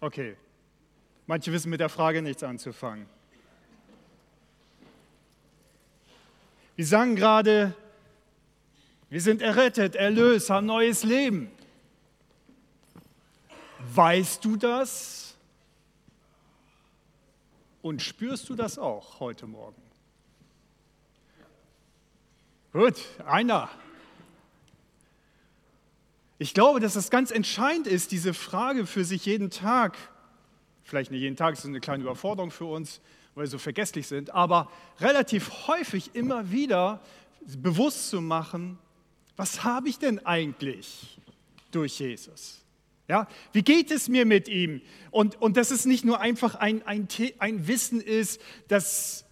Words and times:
Okay. 0.00 0.36
Manche 1.26 1.52
wissen 1.52 1.70
mit 1.70 1.80
der 1.80 1.88
Frage 1.88 2.22
nichts 2.22 2.42
anzufangen. 2.42 3.06
Wir 6.76 6.86
sagen 6.86 7.16
gerade, 7.16 7.74
wir 9.08 9.20
sind 9.20 9.40
errettet, 9.40 9.96
erlöst, 9.96 10.50
haben 10.50 10.66
neues 10.66 11.02
Leben. 11.04 11.50
Weißt 13.94 14.44
du 14.44 14.56
das? 14.56 15.36
Und 17.82 18.02
spürst 18.02 18.48
du 18.48 18.54
das 18.54 18.78
auch 18.78 19.20
heute 19.20 19.46
Morgen? 19.46 19.80
Gut, 22.72 22.96
einer. 23.24 23.70
Ich 26.38 26.52
glaube, 26.52 26.80
dass 26.80 26.96
es 26.96 27.10
ganz 27.10 27.30
entscheidend 27.30 27.86
ist, 27.86 28.12
diese 28.12 28.34
Frage 28.34 28.86
für 28.86 29.04
sich 29.04 29.24
jeden 29.24 29.50
Tag, 29.50 29.96
vielleicht 30.84 31.10
nicht 31.10 31.20
jeden 31.20 31.36
Tag, 31.36 31.54
ist 31.54 31.64
eine 31.64 31.80
kleine 31.80 32.02
Überforderung 32.02 32.50
für 32.50 32.66
uns, 32.66 33.00
weil 33.34 33.44
wir 33.44 33.48
so 33.48 33.58
vergesslich 33.58 34.06
sind, 34.06 34.30
aber 34.30 34.70
relativ 35.00 35.66
häufig 35.66 36.14
immer 36.14 36.50
wieder 36.50 37.00
bewusst 37.46 38.10
zu 38.10 38.20
machen, 38.20 38.78
was 39.36 39.64
habe 39.64 39.88
ich 39.88 39.98
denn 39.98 40.24
eigentlich 40.26 41.18
durch 41.70 42.00
Jesus? 42.00 42.62
Ja, 43.08 43.28
wie 43.52 43.62
geht 43.62 43.90
es 43.90 44.08
mir 44.08 44.26
mit 44.26 44.48
ihm? 44.48 44.82
Und, 45.10 45.40
und 45.40 45.56
dass 45.56 45.70
es 45.70 45.84
nicht 45.84 46.04
nur 46.04 46.20
einfach 46.20 46.56
ein, 46.56 46.84
ein, 46.86 47.06
ein 47.38 47.68
Wissen 47.68 48.00
ist, 48.00 48.40
das 48.68 49.25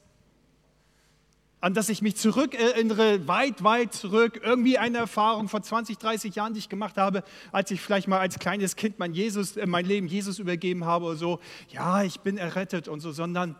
an 1.64 1.72
das 1.72 1.88
ich 1.88 2.02
mich 2.02 2.16
zurückerinnere, 2.16 3.26
weit, 3.26 3.64
weit 3.64 3.94
zurück, 3.94 4.38
irgendwie 4.44 4.76
eine 4.76 4.98
Erfahrung 4.98 5.48
vor 5.48 5.62
20, 5.62 5.96
30 5.96 6.34
Jahren, 6.34 6.52
die 6.52 6.58
ich 6.58 6.68
gemacht 6.68 6.98
habe, 6.98 7.24
als 7.52 7.70
ich 7.70 7.80
vielleicht 7.80 8.06
mal 8.06 8.18
als 8.18 8.38
kleines 8.38 8.76
Kind 8.76 8.98
mein, 8.98 9.14
Jesus, 9.14 9.56
äh, 9.56 9.64
mein 9.64 9.86
Leben 9.86 10.06
Jesus 10.06 10.38
übergeben 10.38 10.84
habe 10.84 11.06
oder 11.06 11.16
so, 11.16 11.40
ja, 11.70 12.02
ich 12.02 12.20
bin 12.20 12.36
errettet 12.36 12.86
und 12.86 13.00
so, 13.00 13.12
sondern 13.12 13.56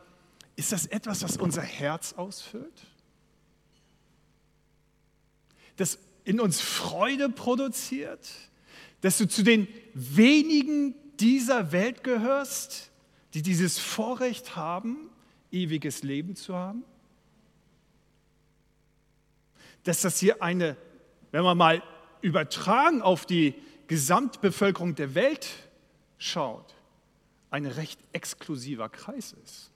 ist 0.54 0.70
das 0.70 0.84
etwas, 0.84 1.22
was 1.22 1.38
unser 1.38 1.62
Herz 1.62 2.12
ausfüllt? 2.12 2.82
Das 5.76 5.98
in 6.24 6.40
uns 6.40 6.60
Freude 6.60 7.30
produziert? 7.30 8.28
Dass 9.00 9.16
du 9.16 9.26
zu 9.26 9.42
den 9.42 9.66
wenigen 9.94 10.94
dieser 11.20 11.72
Welt 11.72 12.04
gehörst, 12.04 12.90
die 13.32 13.40
dieses 13.40 13.78
Vorrecht 13.78 14.56
haben, 14.56 15.08
ewiges 15.50 16.02
Leben 16.02 16.36
zu 16.36 16.54
haben? 16.54 16.84
Dass 19.84 20.02
das 20.02 20.18
hier 20.18 20.42
eine, 20.42 20.76
wenn 21.30 21.44
man 21.44 21.56
mal 21.56 21.82
übertragen 22.20 23.02
auf 23.02 23.26
die 23.26 23.54
Gesamtbevölkerung 23.86 24.94
der 24.94 25.14
Welt 25.14 25.48
schaut, 26.18 26.74
ein 27.50 27.66
recht 27.66 28.00
exklusiver 28.12 28.88
Kreis 28.88 29.34
ist. 29.44 29.70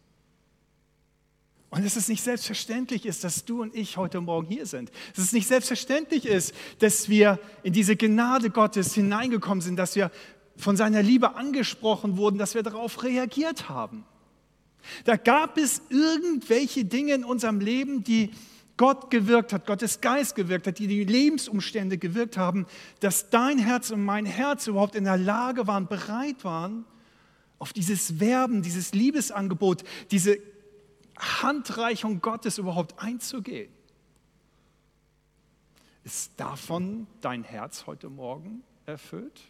Und 1.71 1.85
dass 1.85 1.97
es 1.97 2.09
nicht 2.09 2.23
selbstverständlich 2.23 3.05
ist, 3.05 3.25
dass 3.25 3.45
du 3.45 3.61
und 3.61 3.75
ich 3.75 3.99
heute 3.99 4.23
Morgen 4.23 4.47
hier 4.47 4.65
sind. 4.65 4.91
Dass 5.15 5.27
es 5.27 5.33
nicht 5.33 5.47
selbstverständlich 5.47 6.25
ist, 6.25 6.55
dass 6.79 7.11
wir 7.11 7.39
in 7.63 7.75
diese 7.75 7.95
Gnade 7.95 8.49
Gottes 8.49 8.95
hineingekommen 8.95 9.61
sind, 9.61 9.77
dass 9.77 9.95
wir 9.95 10.11
von 10.57 10.79
seiner 10.79 11.03
Liebe 11.03 11.37
angesprochen 11.37 12.17
wurden, 12.17 12.39
dass 12.39 12.55
wir 12.55 12.63
darauf 12.63 13.03
reagiert 13.03 13.69
haben. 13.69 14.05
Da 15.05 15.17
gab 15.17 15.59
es 15.59 15.83
irgendwelche 15.91 16.87
Dinge 16.87 17.15
in 17.15 17.25
unserem 17.25 17.61
Leben, 17.61 18.03
die 18.03 18.31
Gott 18.79 19.11
gewirkt 19.11 19.53
hat, 19.53 19.67
Gottes 19.67 20.01
Geist 20.01 20.35
gewirkt 20.35 20.67
hat, 20.67 20.79
die 20.79 20.87
die 20.87 21.05
Lebensumstände 21.05 21.99
gewirkt 21.99 22.39
haben, 22.39 22.67
dass 23.01 23.29
dein 23.29 23.59
Herz 23.59 23.91
und 23.91 24.03
mein 24.03 24.25
Herz 24.25 24.67
überhaupt 24.67 24.95
in 24.95 25.05
der 25.05 25.19
Lage 25.19 25.67
waren, 25.67 25.87
bereit 25.87 26.45
waren, 26.45 26.87
auf 27.59 27.75
dieses 27.75 28.21
Werben, 28.21 28.63
dieses 28.63 28.95
Liebesangebot, 28.95 29.85
diese 30.11 30.39
Handreichung 31.19 32.21
Gottes 32.21 32.57
überhaupt 32.57 32.95
einzugehen. 33.03 33.71
Ist 36.05 36.33
davon 36.37 37.07
dein 37.21 37.45
Herz 37.45 37.85
heute 37.87 38.09
Morgen 38.09 38.63
erfüllt? 38.87 39.41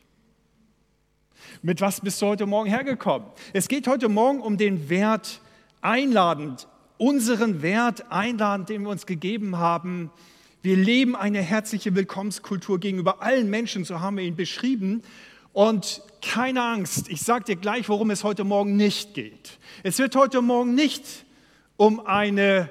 Mit 1.62 1.80
was 1.80 2.00
bist 2.00 2.20
du 2.20 2.26
heute 2.26 2.46
Morgen 2.46 2.68
hergekommen? 2.68 3.28
Es 3.52 3.68
geht 3.68 3.86
heute 3.86 4.08
Morgen 4.08 4.40
um 4.40 4.56
den 4.56 4.88
Wert 4.88 5.40
einladend 5.82 6.66
unseren 6.98 7.62
Wert 7.62 8.10
einladen, 8.10 8.66
den 8.66 8.82
wir 8.82 8.90
uns 8.90 9.06
gegeben 9.06 9.56
haben. 9.56 10.10
Wir 10.60 10.76
leben 10.76 11.16
eine 11.16 11.40
herzliche 11.40 11.94
Willkommenskultur 11.94 12.78
gegenüber 12.80 13.22
allen 13.22 13.48
Menschen, 13.48 13.84
so 13.84 14.00
haben 14.00 14.16
wir 14.16 14.24
ihn 14.24 14.36
beschrieben. 14.36 15.02
Und 15.52 16.02
keine 16.20 16.62
Angst, 16.62 17.08
ich 17.08 17.22
sage 17.22 17.44
dir 17.44 17.56
gleich, 17.56 17.88
worum 17.88 18.10
es 18.10 18.24
heute 18.24 18.44
Morgen 18.44 18.76
nicht 18.76 19.14
geht. 19.14 19.58
Es 19.82 19.98
wird 19.98 20.14
heute 20.16 20.42
Morgen 20.42 20.74
nicht 20.74 21.24
um 21.76 22.04
eine 22.04 22.70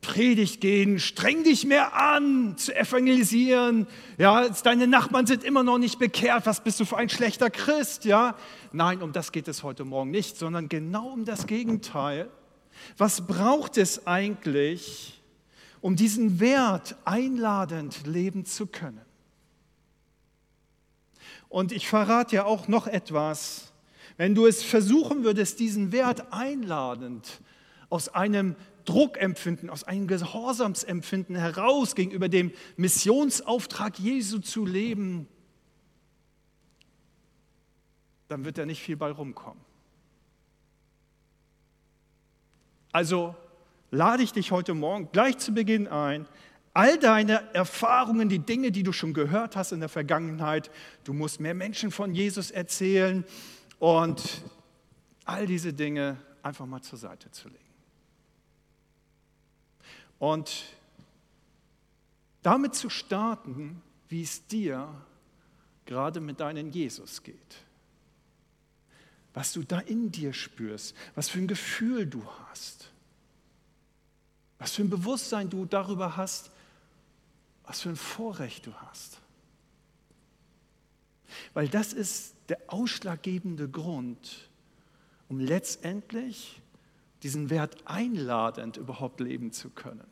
Predigt 0.00 0.60
gehen, 0.60 0.98
streng 0.98 1.44
dich 1.44 1.64
mehr 1.64 1.94
an 1.94 2.56
zu 2.56 2.74
evangelisieren. 2.74 3.86
Ja, 4.18 4.48
deine 4.48 4.88
Nachbarn 4.88 5.26
sind 5.26 5.44
immer 5.44 5.62
noch 5.62 5.78
nicht 5.78 5.98
bekehrt. 6.00 6.44
Was 6.44 6.64
bist 6.64 6.80
du 6.80 6.84
für 6.84 6.96
ein 6.96 7.08
schlechter 7.08 7.50
Christ? 7.50 8.04
Ja, 8.04 8.34
nein, 8.72 9.00
um 9.00 9.12
das 9.12 9.30
geht 9.30 9.46
es 9.46 9.62
heute 9.62 9.84
Morgen 9.84 10.10
nicht, 10.10 10.36
sondern 10.36 10.68
genau 10.68 11.08
um 11.08 11.24
das 11.24 11.46
Gegenteil. 11.46 12.28
Was 12.96 13.26
braucht 13.26 13.78
es 13.78 14.06
eigentlich, 14.06 15.22
um 15.80 15.96
diesen 15.96 16.40
Wert 16.40 16.96
einladend 17.04 18.06
leben 18.06 18.44
zu 18.44 18.66
können? 18.66 19.00
Und 21.48 21.72
ich 21.72 21.86
verrate 21.86 22.36
ja 22.36 22.44
auch 22.44 22.66
noch 22.68 22.86
etwas. 22.86 23.72
Wenn 24.16 24.34
du 24.34 24.46
es 24.46 24.62
versuchen 24.62 25.24
würdest, 25.24 25.60
diesen 25.60 25.92
Wert 25.92 26.32
einladend 26.32 27.40
aus 27.90 28.08
einem 28.08 28.56
Druckempfinden, 28.84 29.70
aus 29.70 29.84
einem 29.84 30.06
Gehorsamsempfinden 30.06 31.36
heraus 31.36 31.94
gegenüber 31.94 32.28
dem 32.28 32.52
Missionsauftrag 32.76 33.98
Jesu 33.98 34.38
zu 34.38 34.64
leben, 34.64 35.28
dann 38.28 38.44
wird 38.44 38.58
da 38.58 38.64
nicht 38.64 38.80
viel 38.80 38.96
bei 38.96 39.10
rumkommen. 39.10 39.71
Also 42.92 43.34
lade 43.90 44.22
ich 44.22 44.32
dich 44.32 44.52
heute 44.52 44.74
Morgen 44.74 45.08
gleich 45.12 45.38
zu 45.38 45.52
Beginn 45.52 45.88
ein, 45.88 46.28
all 46.74 46.98
deine 46.98 47.54
Erfahrungen, 47.54 48.28
die 48.28 48.38
Dinge, 48.38 48.72
die 48.72 48.82
du 48.82 48.92
schon 48.92 49.14
gehört 49.14 49.56
hast 49.56 49.72
in 49.72 49.80
der 49.80 49.88
Vergangenheit, 49.88 50.70
du 51.04 51.12
musst 51.12 51.40
mehr 51.40 51.54
Menschen 51.54 51.90
von 51.90 52.14
Jesus 52.14 52.50
erzählen 52.50 53.24
und 53.78 54.42
all 55.24 55.46
diese 55.46 55.72
Dinge 55.72 56.16
einfach 56.42 56.66
mal 56.66 56.82
zur 56.82 56.98
Seite 56.98 57.30
zu 57.30 57.48
legen. 57.48 57.58
Und 60.18 60.64
damit 62.42 62.74
zu 62.74 62.90
starten, 62.90 63.82
wie 64.08 64.22
es 64.22 64.46
dir 64.46 64.88
gerade 65.84 66.20
mit 66.20 66.40
deinem 66.40 66.70
Jesus 66.70 67.22
geht. 67.22 67.36
Was 69.34 69.52
du 69.52 69.62
da 69.62 69.78
in 69.80 70.10
dir 70.10 70.32
spürst, 70.32 70.94
was 71.14 71.28
für 71.28 71.38
ein 71.38 71.48
Gefühl 71.48 72.06
du 72.06 72.24
hast. 72.48 72.81
Was 74.62 74.74
für 74.74 74.82
ein 74.82 74.90
Bewusstsein 74.90 75.50
du 75.50 75.64
darüber 75.64 76.16
hast, 76.16 76.52
was 77.64 77.80
für 77.80 77.88
ein 77.88 77.96
Vorrecht 77.96 78.64
du 78.64 78.72
hast. 78.74 79.18
Weil 81.52 81.66
das 81.66 81.92
ist 81.92 82.36
der 82.48 82.60
ausschlaggebende 82.68 83.68
Grund, 83.68 84.48
um 85.28 85.40
letztendlich 85.40 86.62
diesen 87.24 87.50
Wert 87.50 87.76
einladend 87.86 88.76
überhaupt 88.76 89.18
leben 89.18 89.50
zu 89.50 89.68
können. 89.68 90.06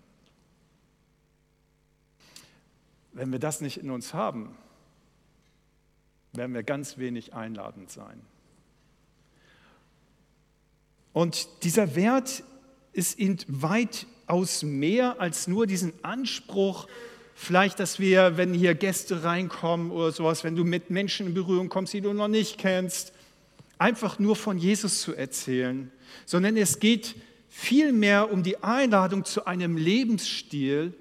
Wenn 3.12 3.31
wir 3.31 3.38
das 3.38 3.61
nicht 3.61 3.77
in 3.77 3.93
uns 3.93 4.15
haben, 4.15 4.59
werden 6.32 6.55
wir 6.55 6.65
ganz 6.65 6.99
wenig 6.99 7.34
einladend 7.34 7.88
sein. 7.93 8.21
Und 11.12 11.62
dieser 11.62 11.94
Wert 11.94 12.43
ist 12.93 13.17
weit 13.46 14.08
aus 14.31 14.62
mehr 14.62 15.21
als 15.21 15.49
nur 15.49 15.67
diesen 15.67 15.93
Anspruch, 16.03 16.87
vielleicht, 17.35 17.81
dass 17.81 17.99
wir, 17.99 18.37
wenn 18.37 18.55
hier 18.55 18.75
Gäste 18.75 19.25
reinkommen 19.25 19.91
oder 19.91 20.12
sowas, 20.12 20.44
wenn 20.44 20.55
du 20.55 20.65
mit 20.65 20.88
Menschen 20.88 21.27
in 21.27 21.35
Berührung 21.35 21.69
kommst, 21.69 21.93
die 21.93 22.00
du 22.00 22.12
noch 22.12 22.29
nicht 22.29 22.56
kennst, 22.56 23.12
einfach 23.79 24.19
nur 24.19 24.37
von 24.37 24.56
Jesus 24.56 25.00
zu 25.00 25.15
erzählen, 25.15 25.91
sondern 26.27 26.56
es 26.56 26.79
geht 26.79 27.17
vielmehr 27.49 28.31
um 28.31 28.43
die 28.43 28.62
Einladung 28.62 29.25
zu 29.25 29.47
einem 29.47 29.77
Lebensstil 29.77 30.94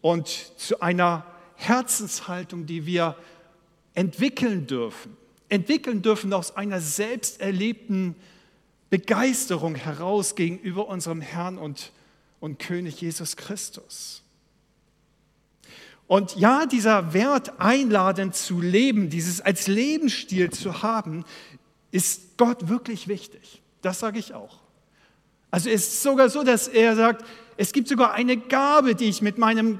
und 0.00 0.28
zu 0.56 0.80
einer 0.80 1.26
Herzenshaltung, 1.56 2.66
die 2.66 2.86
wir 2.86 3.16
entwickeln 3.94 4.66
dürfen. 4.66 5.16
Entwickeln 5.48 6.00
dürfen 6.00 6.32
aus 6.32 6.56
einer 6.56 6.80
selbst 6.80 7.40
erlebten 7.40 8.14
Begeisterung 8.88 9.74
heraus 9.74 10.34
gegenüber 10.34 10.86
unserem 10.88 11.20
Herrn 11.20 11.58
und 11.58 11.92
und 12.42 12.58
König 12.58 13.00
Jesus 13.00 13.36
Christus. 13.36 14.24
Und 16.08 16.34
ja, 16.34 16.66
dieser 16.66 17.14
Wert 17.14 17.60
einladend 17.60 18.34
zu 18.34 18.60
leben, 18.60 19.10
dieses 19.10 19.40
als 19.40 19.68
Lebensstil 19.68 20.50
zu 20.50 20.82
haben, 20.82 21.24
ist 21.92 22.36
Gott 22.38 22.68
wirklich 22.68 23.06
wichtig. 23.06 23.62
Das 23.80 24.00
sage 24.00 24.18
ich 24.18 24.34
auch. 24.34 24.58
Also 25.52 25.70
es 25.70 25.86
ist 25.86 26.02
sogar 26.02 26.30
so, 26.30 26.42
dass 26.42 26.66
er 26.66 26.96
sagt, 26.96 27.24
es 27.56 27.72
gibt 27.72 27.86
sogar 27.86 28.12
eine 28.12 28.36
Gabe, 28.36 28.96
die 28.96 29.04
ich 29.04 29.22
mit 29.22 29.38
meinem 29.38 29.78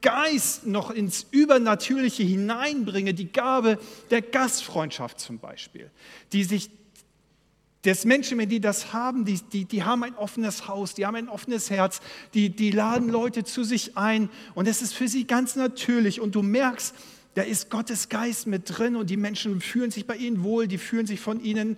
Geist 0.00 0.66
noch 0.66 0.92
ins 0.92 1.26
Übernatürliche 1.32 2.22
hineinbringe, 2.22 3.12
die 3.12 3.32
Gabe 3.32 3.80
der 4.10 4.22
Gastfreundschaft 4.22 5.18
zum 5.18 5.40
Beispiel, 5.40 5.90
die 6.32 6.44
sich 6.44 6.70
das 7.84 8.06
Menschen, 8.06 8.38
wenn 8.38 8.48
die 8.48 8.60
das 8.60 8.94
haben, 8.94 9.26
die, 9.26 9.40
die, 9.52 9.66
die 9.66 9.84
haben 9.84 10.02
ein 10.04 10.14
offenes 10.16 10.68
Haus, 10.68 10.94
die 10.94 11.04
haben 11.04 11.16
ein 11.16 11.28
offenes 11.28 11.68
Herz, 11.68 12.00
die, 12.32 12.48
die 12.48 12.70
laden 12.70 13.10
Leute 13.10 13.44
zu 13.44 13.62
sich 13.62 13.96
ein 13.96 14.30
und 14.54 14.66
es 14.66 14.80
ist 14.80 14.94
für 14.94 15.06
sie 15.06 15.26
ganz 15.26 15.54
natürlich 15.54 16.20
und 16.20 16.34
du 16.34 16.42
merkst, 16.42 16.94
da 17.34 17.42
ist 17.42 17.68
Gottes 17.68 18.08
Geist 18.08 18.46
mit 18.46 18.62
drin 18.78 18.96
und 18.96 19.10
die 19.10 19.18
Menschen 19.18 19.60
fühlen 19.60 19.90
sich 19.90 20.06
bei 20.06 20.16
ihnen 20.16 20.42
wohl, 20.42 20.66
die 20.66 20.78
fühlen 20.78 21.06
sich 21.06 21.20
von 21.20 21.42
ihnen 21.44 21.76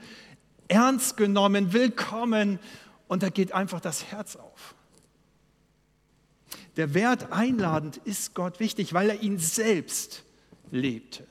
ernst 0.69 1.17
genommen, 1.17 1.73
willkommen 1.73 2.61
und 3.08 3.25
da 3.25 3.29
geht 3.29 3.53
einfach 3.53 3.81
das 3.81 4.05
Herz 4.05 4.37
auf. 4.37 4.76
Der 6.76 6.94
Wert 6.94 7.32
einladend 7.32 7.97
ist 8.05 8.35
Gott 8.35 8.61
wichtig, 8.61 8.94
weil 8.94 9.11
er 9.11 9.23
ihn 9.23 9.38
selbst 9.38 10.23
lebte. 10.70 11.26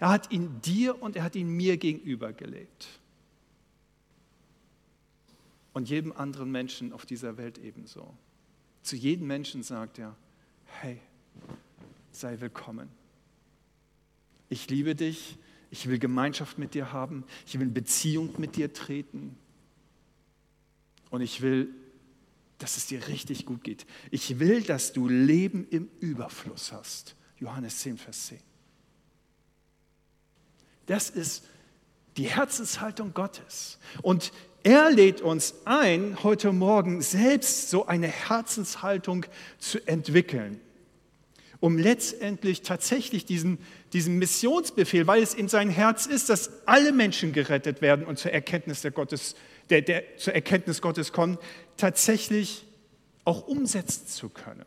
Er 0.00 0.08
hat 0.08 0.30
ihn 0.32 0.62
dir 0.62 1.02
und 1.02 1.14
er 1.14 1.24
hat 1.24 1.36
ihn 1.36 1.48
mir 1.48 1.76
gegenüber 1.76 2.32
gelebt 2.32 2.88
und 5.74 5.90
jedem 5.90 6.12
anderen 6.12 6.50
Menschen 6.50 6.92
auf 6.92 7.04
dieser 7.04 7.36
Welt 7.36 7.58
ebenso. 7.58 8.16
Zu 8.82 8.96
jedem 8.96 9.26
Menschen 9.26 9.62
sagt 9.62 9.98
er, 9.98 10.16
hey, 10.64 11.00
sei 12.12 12.40
willkommen. 12.40 12.88
Ich 14.48 14.70
liebe 14.70 14.94
dich, 14.94 15.36
ich 15.70 15.88
will 15.88 15.98
Gemeinschaft 15.98 16.58
mit 16.58 16.74
dir 16.74 16.92
haben, 16.92 17.24
ich 17.46 17.58
will 17.58 17.66
in 17.66 17.74
Beziehung 17.74 18.34
mit 18.38 18.56
dir 18.56 18.72
treten 18.72 19.36
und 21.10 21.20
ich 21.20 21.40
will, 21.42 21.68
dass 22.58 22.76
es 22.76 22.86
dir 22.86 23.08
richtig 23.08 23.44
gut 23.44 23.64
geht. 23.64 23.84
Ich 24.12 24.38
will, 24.38 24.62
dass 24.62 24.92
du 24.92 25.08
Leben 25.08 25.66
im 25.68 25.90
Überfluss 25.98 26.72
hast. 26.72 27.16
Johannes 27.38 27.80
10, 27.80 27.98
Vers 27.98 28.26
10. 28.26 28.38
Das 30.86 31.10
ist 31.10 31.48
die 32.16 32.28
Herzenshaltung 32.28 33.12
Gottes. 33.12 33.78
Und 34.02 34.32
er 34.64 34.90
lädt 34.90 35.20
uns 35.20 35.54
ein, 35.66 36.24
heute 36.24 36.50
Morgen 36.50 37.02
selbst 37.02 37.68
so 37.68 37.86
eine 37.86 38.08
Herzenshaltung 38.08 39.26
zu 39.58 39.86
entwickeln, 39.86 40.58
um 41.60 41.76
letztendlich 41.76 42.62
tatsächlich 42.62 43.26
diesen, 43.26 43.58
diesen 43.92 44.18
Missionsbefehl, 44.18 45.06
weil 45.06 45.22
es 45.22 45.34
in 45.34 45.48
sein 45.48 45.68
Herz 45.68 46.06
ist, 46.06 46.30
dass 46.30 46.66
alle 46.66 46.92
Menschen 46.92 47.34
gerettet 47.34 47.82
werden 47.82 48.06
und 48.06 48.18
zur 48.18 48.32
Erkenntnis, 48.32 48.80
der 48.80 48.90
Gottes, 48.90 49.36
der, 49.68 49.82
der, 49.82 50.16
zur 50.16 50.34
Erkenntnis 50.34 50.80
Gottes 50.80 51.12
kommen, 51.12 51.36
tatsächlich 51.76 52.64
auch 53.26 53.46
umsetzen 53.46 54.06
zu 54.06 54.30
können. 54.30 54.64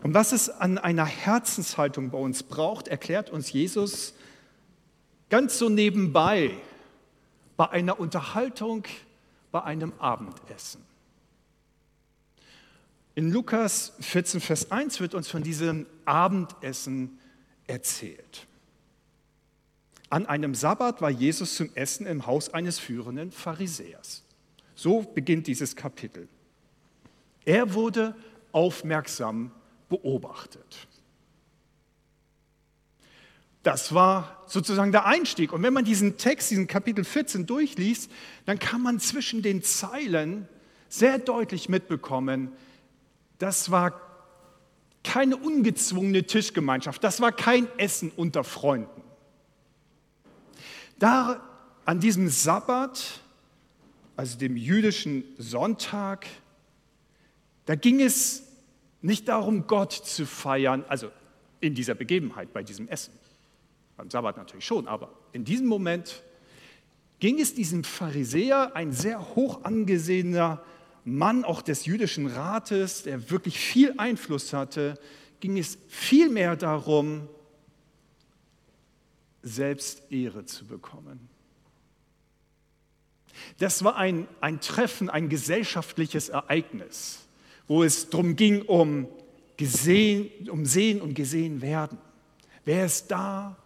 Und 0.00 0.14
was 0.14 0.30
es 0.30 0.48
an 0.48 0.78
einer 0.78 1.06
Herzenshaltung 1.06 2.10
bei 2.10 2.18
uns 2.18 2.44
braucht, 2.44 2.86
erklärt 2.86 3.30
uns 3.30 3.50
Jesus 3.50 4.14
ganz 5.30 5.58
so 5.58 5.68
nebenbei 5.68 6.50
bei 7.56 7.70
einer 7.70 7.98
Unterhaltung, 7.98 8.84
bei 9.50 9.62
einem 9.62 9.92
Abendessen. 9.98 10.84
In 13.14 13.32
Lukas 13.32 13.92
14, 14.00 14.40
Vers 14.40 14.70
1 14.70 15.00
wird 15.00 15.14
uns 15.14 15.28
von 15.28 15.42
diesem 15.42 15.86
Abendessen 16.04 17.18
erzählt. 17.66 18.46
An 20.08 20.26
einem 20.26 20.54
Sabbat 20.54 21.00
war 21.00 21.10
Jesus 21.10 21.54
zum 21.54 21.70
Essen 21.74 22.06
im 22.06 22.26
Haus 22.26 22.52
eines 22.52 22.78
führenden 22.78 23.30
Pharisäers. 23.30 24.24
So 24.74 25.02
beginnt 25.02 25.46
dieses 25.46 25.76
Kapitel. 25.76 26.28
Er 27.44 27.74
wurde 27.74 28.14
aufmerksam 28.52 29.52
beobachtet. 29.88 30.88
Das 33.62 33.94
war 33.94 34.42
sozusagen 34.46 34.90
der 34.90 35.06
Einstieg. 35.06 35.52
Und 35.52 35.62
wenn 35.62 35.74
man 35.74 35.84
diesen 35.84 36.16
Text, 36.16 36.50
diesen 36.50 36.66
Kapitel 36.66 37.04
14 37.04 37.46
durchliest, 37.46 38.10
dann 38.46 38.58
kann 38.58 38.82
man 38.82 38.98
zwischen 39.00 39.42
den 39.42 39.62
Zeilen 39.62 40.48
sehr 40.88 41.18
deutlich 41.18 41.68
mitbekommen, 41.68 42.52
das 43.38 43.70
war 43.70 44.00
keine 45.04 45.36
ungezwungene 45.36 46.24
Tischgemeinschaft, 46.24 47.02
das 47.02 47.20
war 47.20 47.32
kein 47.32 47.68
Essen 47.78 48.10
unter 48.16 48.44
Freunden. 48.44 49.02
Da 50.98 51.40
an 51.84 52.00
diesem 52.00 52.28
Sabbat, 52.28 53.20
also 54.16 54.36
dem 54.36 54.56
jüdischen 54.56 55.24
Sonntag, 55.38 56.26
da 57.66 57.76
ging 57.76 58.00
es 58.00 58.42
nicht 59.00 59.28
darum, 59.28 59.66
Gott 59.66 59.92
zu 59.92 60.26
feiern, 60.26 60.84
also 60.88 61.10
in 61.60 61.74
dieser 61.74 61.94
Begebenheit, 61.94 62.52
bei 62.52 62.62
diesem 62.62 62.88
Essen 62.88 63.19
beim 64.00 64.08
Sabbat 64.08 64.38
natürlich 64.38 64.64
schon, 64.64 64.88
aber 64.88 65.10
in 65.34 65.44
diesem 65.44 65.66
Moment 65.66 66.22
ging 67.18 67.38
es 67.38 67.52
diesem 67.52 67.84
Pharisäer, 67.84 68.74
ein 68.74 68.92
sehr 68.92 69.34
hoch 69.36 69.62
angesehener 69.64 70.64
Mann 71.04 71.44
auch 71.44 71.60
des 71.60 71.84
jüdischen 71.84 72.26
Rates, 72.26 73.02
der 73.02 73.30
wirklich 73.30 73.58
viel 73.58 73.92
Einfluss 73.98 74.54
hatte, 74.54 74.98
ging 75.40 75.58
es 75.58 75.76
vielmehr 75.88 76.56
darum, 76.56 77.28
selbst 79.42 80.10
Ehre 80.10 80.46
zu 80.46 80.64
bekommen. 80.64 81.28
Das 83.58 83.84
war 83.84 83.96
ein, 83.96 84.26
ein 84.40 84.62
Treffen, 84.62 85.10
ein 85.10 85.28
gesellschaftliches 85.28 86.30
Ereignis, 86.30 87.26
wo 87.68 87.82
es 87.82 88.08
darum 88.08 88.34
ging, 88.34 88.62
um, 88.62 89.08
gesehen, 89.58 90.48
um 90.48 90.64
Sehen 90.64 91.02
und 91.02 91.12
Gesehen 91.12 91.60
werden. 91.60 91.98
Wer 92.64 92.86
ist 92.86 93.10
da? 93.10 93.58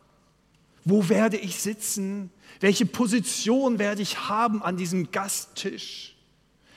Wo 0.84 1.08
werde 1.08 1.36
ich 1.36 1.60
sitzen? 1.60 2.30
Welche 2.60 2.86
Position 2.86 3.78
werde 3.78 4.02
ich 4.02 4.28
haben 4.28 4.62
an 4.62 4.76
diesem 4.76 5.10
Gasttisch? 5.10 6.16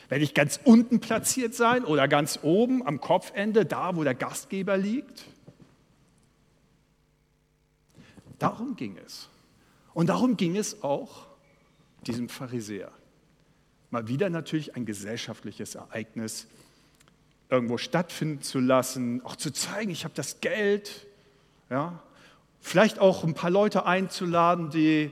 Werde 0.09 0.24
ich 0.24 0.33
ganz 0.33 0.59
unten 0.63 1.00
platziert 1.00 1.54
sein 1.54 1.83
oder 1.83 2.07
ganz 2.07 2.39
oben 2.42 2.86
am 2.86 3.01
Kopfende, 3.01 3.65
da 3.65 3.95
wo 3.95 4.04
der 4.04 4.15
Gastgeber 4.15 4.77
liegt? 4.77 5.25
Darum 8.39 8.75
ging 8.75 8.98
es. 9.06 9.30
Und 9.94 10.07
darum 10.07 10.38
ging 10.38 10.56
es 10.56 10.83
auch 10.83 11.28
diesem 12.06 12.30
Pharisäer. 12.30 12.92
Mal 13.90 14.07
wieder 14.07 14.30
natürlich 14.30 14.76
ein 14.76 14.85
gesellschaftliches 14.85 15.76
Ereignis, 15.76 16.47
irgendwo 17.49 17.78
stattfinden 17.78 18.42
zu 18.42 18.59
lassen, 18.59 19.21
auch 19.26 19.35
zu 19.35 19.52
zeigen, 19.52 19.92
ich 19.92 20.04
habe 20.04 20.14
das 20.14 20.40
Geld, 20.40 21.07
ja, 21.69 22.02
Vielleicht 22.59 22.99
auch 22.99 23.23
ein 23.23 23.33
paar 23.33 23.49
Leute 23.49 23.85
einzuladen, 23.85 24.69
die, 24.69 25.11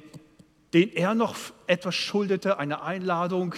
denen 0.74 0.92
er 0.94 1.16
noch 1.16 1.36
etwas 1.68 1.96
schuldete, 1.96 2.60
eine 2.60 2.82
Einladung, 2.82 3.56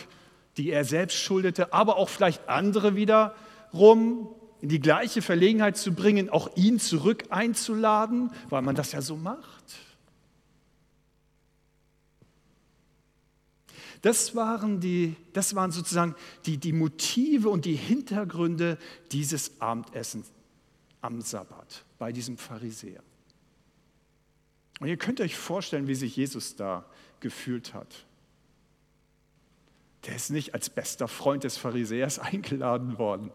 die 0.58 0.72
er 0.72 0.86
selbst 0.86 1.18
schuldete, 1.18 1.74
aber 1.74 1.98
auch 1.98 2.10
vielleicht 2.10 2.50
andere 2.50 2.96
wiederum 2.96 4.30
in 4.62 4.70
die 4.70 4.80
gleiche 4.80 5.22
Verlegenheit 5.22 5.78
zu 5.78 5.94
bringen, 5.94 6.30
auch 6.30 6.56
ihn 6.56 6.80
zurück 6.80 7.26
einzuladen, 7.30 8.32
weil 8.50 8.62
man 8.62 8.76
das 8.76 8.92
ja 8.92 9.02
so 9.02 9.16
macht. 9.16 9.78
Das 14.02 14.36
waren, 14.36 14.80
die, 14.80 15.16
das 15.34 15.56
waren 15.56 15.72
sozusagen 15.72 16.16
die, 16.46 16.58
die 16.58 16.74
Motive 16.74 17.50
und 17.50 17.66
die 17.66 17.76
Hintergründe 17.76 18.78
dieses 19.12 19.60
Abendessens 19.60 20.32
am 21.02 21.22
Sabbat 21.22 21.84
bei 21.98 22.12
diesem 22.12 22.38
Pharisäer. 22.38 23.02
Und 24.80 24.88
ihr 24.88 24.98
könnt 24.98 25.22
euch 25.22 25.36
vorstellen, 25.36 25.88
wie 25.88 25.96
sich 25.96 26.16
Jesus 26.16 26.56
da 26.56 26.86
gefühlt 27.20 27.74
hat. 27.74 28.06
Der 30.06 30.16
ist 30.16 30.30
nicht 30.30 30.54
als 30.54 30.70
bester 30.70 31.08
Freund 31.08 31.44
des 31.44 31.58
Pharisäers 31.58 32.20
eingeladen 32.20 32.98
worden. 32.98 33.32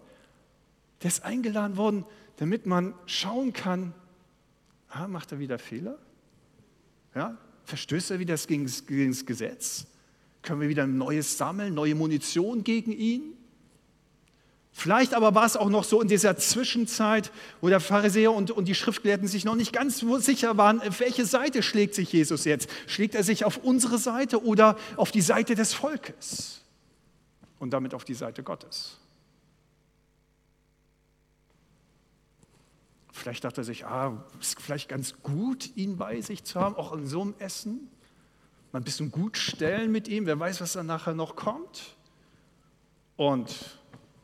Der 1.02 1.08
ist 1.08 1.24
eingeladen 1.24 1.76
worden, 1.76 2.04
damit 2.36 2.66
man 2.66 2.94
schauen 3.06 3.52
kann, 3.52 3.92
ah, 4.88 5.08
macht 5.08 5.32
er 5.32 5.38
wieder 5.38 5.58
Fehler? 5.58 5.98
Ja? 7.14 7.36
Verstößt 7.64 8.12
er 8.12 8.18
wieder 8.18 8.36
gegen 8.36 8.64
das 8.64 9.26
Gesetz? 9.26 9.86
Können 10.42 10.60
wir 10.60 10.68
wieder 10.68 10.84
ein 10.84 10.98
neues 10.98 11.38
sammeln, 11.38 11.74
neue 11.74 11.94
Munition 11.94 12.64
gegen 12.64 12.92
ihn? 12.92 13.36
Vielleicht 14.74 15.12
aber 15.12 15.34
war 15.34 15.44
es 15.44 15.56
auch 15.56 15.68
noch 15.68 15.84
so 15.84 16.00
in 16.00 16.08
dieser 16.08 16.36
Zwischenzeit, 16.38 17.30
wo 17.60 17.68
der 17.68 17.78
Pharisäer 17.78 18.32
und, 18.32 18.50
und 18.50 18.64
die 18.64 18.74
Schriftgelehrten 18.74 19.28
sich 19.28 19.44
noch 19.44 19.54
nicht 19.54 19.72
ganz 19.72 20.02
sicher 20.18 20.56
waren, 20.56 20.80
auf 20.80 20.98
welche 21.00 21.26
Seite 21.26 21.62
schlägt 21.62 21.94
sich 21.94 22.12
Jesus 22.12 22.44
jetzt? 22.44 22.70
Schlägt 22.86 23.14
er 23.14 23.22
sich 23.22 23.44
auf 23.44 23.58
unsere 23.58 23.98
Seite 23.98 24.42
oder 24.42 24.76
auf 24.96 25.10
die 25.10 25.20
Seite 25.20 25.54
des 25.54 25.74
Volkes 25.74 26.62
und 27.58 27.70
damit 27.70 27.92
auf 27.92 28.04
die 28.04 28.14
Seite 28.14 28.42
Gottes? 28.42 28.98
Vielleicht 33.12 33.44
dachte 33.44 33.60
er 33.60 33.64
sich, 33.64 33.84
ah, 33.84 34.24
ist 34.40 34.60
vielleicht 34.60 34.88
ganz 34.88 35.22
gut, 35.22 35.76
ihn 35.76 35.98
bei 35.98 36.22
sich 36.22 36.44
zu 36.44 36.58
haben, 36.58 36.74
auch 36.76 36.94
in 36.94 37.06
so 37.06 37.20
einem 37.20 37.34
Essen. 37.38 37.90
Mal 38.72 38.80
ein 38.80 38.84
bisschen 38.84 39.12
gut 39.12 39.36
stellen 39.36 39.92
mit 39.92 40.08
ihm, 40.08 40.24
wer 40.24 40.40
weiß, 40.40 40.62
was 40.62 40.72
dann 40.72 40.86
nachher 40.86 41.12
noch 41.12 41.36
kommt. 41.36 41.94
Und 43.16 43.81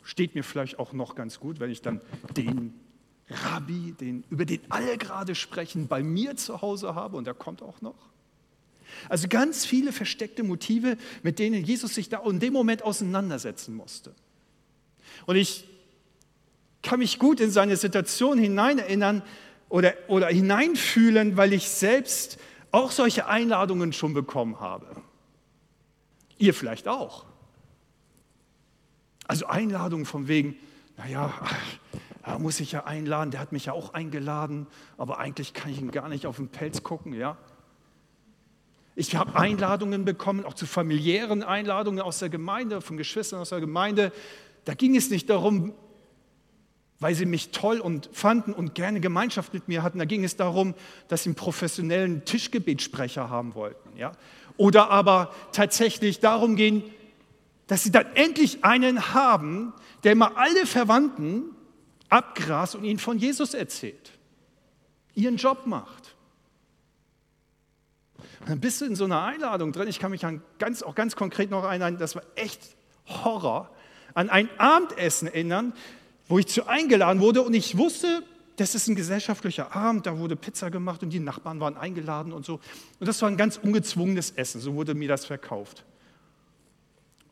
steht 0.09 0.35
mir 0.35 0.43
vielleicht 0.43 0.79
auch 0.79 0.95
noch 0.95 1.15
ganz 1.15 1.39
gut, 1.39 1.61
wenn 1.61 1.71
ich 1.71 1.83
dann 1.83 2.01
den 2.35 2.73
Rabbi, 3.29 3.95
den, 4.01 4.25
über 4.31 4.47
den 4.47 4.61
alle 4.71 4.97
gerade 4.97 5.35
sprechen, 5.35 5.87
bei 5.87 6.03
mir 6.03 6.35
zu 6.35 6.63
Hause 6.63 6.95
habe 6.95 7.19
und 7.19 7.27
der 7.27 7.35
kommt 7.35 7.61
auch 7.61 7.83
noch. 7.83 8.09
Also 9.11 9.29
ganz 9.29 9.67
viele 9.67 9.93
versteckte 9.93 10.43
Motive, 10.43 10.97
mit 11.23 11.39
denen 11.39 11.63
Jesus 11.63 11.95
sich 11.95 12.09
da 12.09 12.23
in 12.25 12.41
dem 12.41 12.55
Moment 12.55 12.85
auseinandersetzen 12.85 13.77
musste. 13.77 14.15
Und 15.27 15.37
ich 15.37 15.69
kann 16.83 17.01
mich 17.01 17.19
gut 17.19 17.39
in 17.41 17.51
seine 17.51 17.77
Situation 17.77 18.39
hineinerinnern 18.39 19.23
oder, 19.69 19.93
oder 20.07 20.29
hineinfühlen, 20.29 21.37
weil 21.37 21.53
ich 21.53 21.69
selbst 21.69 22.39
auch 22.71 22.93
solche 22.93 23.27
Einladungen 23.27 23.93
schon 23.93 24.15
bekommen 24.15 24.59
habe. 24.59 24.87
Ihr 26.39 26.55
vielleicht 26.55 26.89
auch. 26.89 27.28
Also 29.29 29.47
Einladungen 29.47 30.07
von 30.07 30.27
wegen, 30.27 30.57
naja, 30.97 31.33
da 32.25 32.39
muss 32.39 32.59
ich 32.61 32.73
ja 32.73 32.85
einladen, 32.85 33.31
der 33.31 33.41
hat 33.41 33.53
mich 33.53 33.67
ja 33.67 33.73
auch 33.75 33.95
eingeladen, 33.95 34.67
aber 34.97 35.19
eigentlich 35.19 35.53
kann 35.53 35.71
ich 35.71 35.81
ihn 35.81 35.91
gar 35.91 36.09
nicht 36.09 36.27
auf 36.27 36.37
den 36.37 36.49
Pelz 36.49 36.83
gucken, 36.83 37.13
ja. 37.13 37.37
Ich 38.97 39.15
habe 39.15 39.39
Einladungen 39.39 40.05
bekommen, 40.05 40.45
auch 40.45 40.55
zu 40.55 40.67
familiären 40.67 41.45
Einladungen 41.45 42.01
aus 42.01 42.19
der 42.19 42.31
Gemeinde, 42.31 42.81
von 42.81 42.97
Geschwistern 42.97 43.39
aus 43.39 43.51
der 43.51 43.61
Gemeinde. 43.61 44.13
Da 44.65 44.75
ging 44.75 44.97
es 44.97 45.09
nicht 45.09 45.31
darum, 45.31 45.73
weil 46.99 47.15
sie 47.15 47.27
mich 47.27 47.51
toll 47.51 47.79
und 47.79 48.11
fanden 48.13 48.53
und 48.53 48.75
gerne 48.75 49.01
Gemeinschaft 49.01 49.55
mit 49.55 49.69
mir 49.69 49.85
hatten. 49.85 50.01
Da 50.01 50.05
ging 50.05 50.25
es 50.25 50.35
darum, 50.35 50.75
dass 51.07 51.23
sie 51.23 51.29
einen 51.29 51.37
professionellen 51.37 52.25
Tischgebetsprecher 52.25 53.31
haben 53.31 53.55
wollten. 53.55 53.97
Ja? 53.97 54.13
Oder 54.57 54.91
aber 54.91 55.33
tatsächlich 55.53 56.19
darum 56.19 56.57
ging, 56.57 56.83
dass 57.69 57.85
sie 57.85 57.93
dann 57.93 58.07
endlich 58.15 58.65
einen 58.65 59.15
haben, 59.15 59.73
der 60.03 60.17
mal 60.17 60.33
alle 60.35 60.67
Verwandten 60.67 61.45
abgrast 62.09 62.75
und 62.75 62.83
ihnen 62.83 62.99
von 62.99 63.19
Jesus 63.19 63.55
erzählt, 63.55 64.13
ihren 65.15 65.37
Job 65.37 65.67
macht. 65.67 66.17
Und 68.41 68.49
dann 68.49 68.61
bist 68.61 68.81
du 68.81 68.87
in 68.87 68.97
so 68.97 69.05
einer 69.05 69.23
Einladung 69.23 69.73
drin. 69.73 69.87
Ich 69.87 69.99
kann 69.99 70.11
mich 70.11 70.25
an 70.25 70.43
ganz, 70.59 70.83
auch 70.83 70.95
ganz 70.95 71.15
konkret 71.15 71.51
noch 71.51 71.63
erinnern, 71.63 71.99
das 71.99 72.17
war 72.17 72.23
echt 72.35 72.61
Horror, 73.07 73.71
an 74.15 74.31
ein 74.31 74.49
Abendessen 74.59 75.29
erinnern, 75.29 75.75
wo 76.27 76.39
ich 76.39 76.47
zu 76.47 76.67
eingeladen 76.67 77.21
wurde 77.21 77.43
und 77.43 77.55
ich 77.55 77.77
wusste, 77.77 78.23
das 78.57 78.75
ist 78.75 78.89
ein 78.89 78.97
gesellschaftlicher 78.97 79.77
Abend, 79.77 80.07
da 80.07 80.19
wurde 80.19 80.37
Pizza 80.37 80.71
gemacht 80.71 81.03
und 81.03 81.11
die 81.11 81.21
Nachbarn 81.21 81.61
waren 81.61 81.77
eingeladen 81.77 82.33
und 82.33 82.45
so. 82.45 82.61
Und 82.99 83.07
das 83.07 83.21
war 83.23 83.29
ein 83.29 83.37
ganz 83.37 83.59
ungezwungenes 83.59 84.33
Essen, 84.33 84.61
so 84.61 84.75
wurde 84.75 84.95
mir 84.95 85.09
das 85.09 85.27
verkauft. 85.27 85.85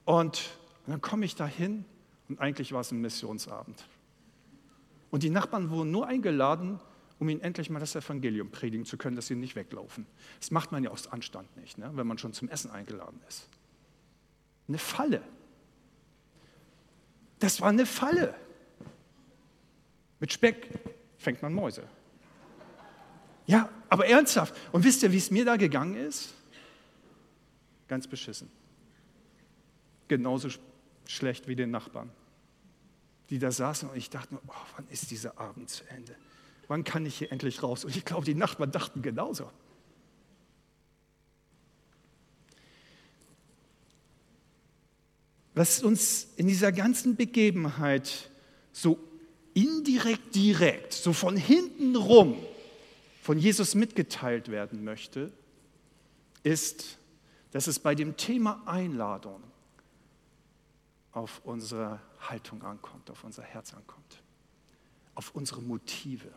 Und 0.07 0.51
dann 0.87 1.03
komme 1.03 1.27
ich 1.27 1.35
da 1.35 1.47
hin 1.47 1.85
und 2.29 2.41
eigentlich 2.41 2.73
war 2.73 2.81
es 2.81 2.93
ein 2.93 3.01
Missionsabend. 3.01 3.87
Und 5.11 5.23
die 5.23 5.31
Nachbarn 5.31 5.69
wurden 5.69 5.91
nur 5.91 6.07
eingeladen, 6.07 6.81
um 7.19 7.29
ihnen 7.29 7.41
endlich 7.41 7.71
mal 7.71 7.81
das 7.81 7.95
Evangelium 7.97 8.51
predigen 8.51 8.87
zu 8.87 8.97
können, 8.97 9.17
dass 9.17 9.27
sie 9.27 9.35
nicht 9.35 9.57
weglaufen. 9.57 10.07
Das 10.39 10.51
macht 10.51 10.71
man 10.71 10.85
ja 10.85 10.91
aus 10.91 11.09
Anstand 11.09 11.55
nicht, 11.57 11.77
ne? 11.77 11.91
wenn 11.95 12.07
man 12.07 12.19
schon 12.19 12.33
zum 12.33 12.49
Essen 12.49 12.71
eingeladen 12.71 13.21
ist. 13.29 13.49
Eine 14.69 14.79
Falle. 14.79 15.23
Das 17.39 17.61
war 17.61 17.69
eine 17.69 17.85
Falle. 17.85 18.35
Mit 20.21 20.33
Speck 20.33 20.69
fängt 21.19 21.43
man 21.43 21.53
Mäuse. 21.53 21.83
Ja, 23.47 23.71
aber 23.89 24.07
ernsthaft. 24.07 24.55
Und 24.73 24.85
wisst 24.85 25.03
ihr, 25.03 25.13
wie 25.13 25.19
es 25.19 25.31
mir 25.31 25.45
da 25.45 25.57
gegangen 25.57 25.97
ist? 25.97 26.33
Ganz 27.89 28.07
beschissen. 28.07 28.51
Genauso 30.09 30.49
schlecht 31.07 31.49
wie 31.49 31.57
den 31.57 31.71
Nachbarn, 31.71 32.11
die 33.31 33.39
da 33.39 33.51
saßen 33.51 33.89
und 33.89 33.97
ich 33.97 34.11
dachte 34.11 34.35
nur, 34.35 34.43
oh, 34.47 34.67
wann 34.77 34.87
ist 34.89 35.11
dieser 35.11 35.39
Abend 35.39 35.71
zu 35.71 35.85
Ende? 35.89 36.15
Wann 36.69 36.85
kann 36.85 37.07
ich 37.07 37.19
hier 37.19 37.33
endlich 37.33 37.63
raus? 37.63 37.85
Und 37.85 37.97
ich 37.97 38.05
glaube, 38.05 38.25
die 38.25 38.35
Nachbarn 38.35 38.73
dachten 38.73 39.03
genauso. 39.03 39.51
Was 45.55 45.83
uns 45.83 46.29
in 46.37 46.49
dieser 46.49 46.71
ganzen 46.71 47.17
Begebenheit 47.17 48.31
so 48.73 48.99
indirekt, 49.55 50.35
direkt, 50.35 50.93
so 50.93 51.15
von 51.15 51.37
hinten 51.37 51.97
rum 51.97 52.37
von 53.23 53.39
Jesus 53.39 53.75
mitgeteilt 53.75 54.51
werden 54.51 54.85
möchte, 54.85 55.33
ist, 56.43 56.99
dass 57.53 57.67
es 57.67 57.79
bei 57.79 57.95
dem 57.95 58.17
Thema 58.19 58.63
Einladung 58.67 59.43
auf 61.17 61.41
unsere 61.45 61.99
Haltung 62.21 62.63
ankommt, 62.63 63.11
auf 63.11 63.25
unser 63.25 63.43
Herz 63.43 63.73
ankommt, 63.73 64.23
auf 65.15 65.35
unsere 65.35 65.63
Motive. 65.63 66.29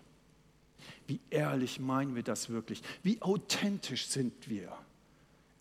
Wie 1.06 1.20
ehrlich 1.30 1.82
meinen 1.82 2.16
wir 2.16 2.24
das 2.24 2.50
wirklich? 2.50 2.82
Wie 3.04 3.22
authentisch 3.22 4.08
sind 4.08 4.50
wir 4.50 4.72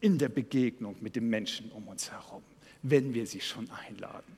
in 0.00 0.18
der 0.18 0.28
Begegnung 0.28 0.94
mit 1.00 1.16
den 1.16 1.28
Menschen 1.28 1.72
um 1.72 1.88
uns 1.88 2.12
herum, 2.12 2.44
wenn 2.82 3.12
wir 3.12 3.26
sie 3.26 3.40
schon 3.40 3.68
einladen? 3.88 4.36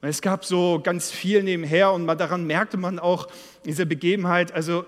Und 0.00 0.08
es 0.08 0.22
gab 0.22 0.44
so 0.44 0.80
ganz 0.80 1.10
viel 1.10 1.42
nebenher 1.42 1.92
und 1.92 2.06
daran 2.06 2.46
merkte 2.46 2.76
man 2.76 3.00
auch 3.00 3.26
diese 3.64 3.86
Begebenheit, 3.86 4.52
also 4.52 4.86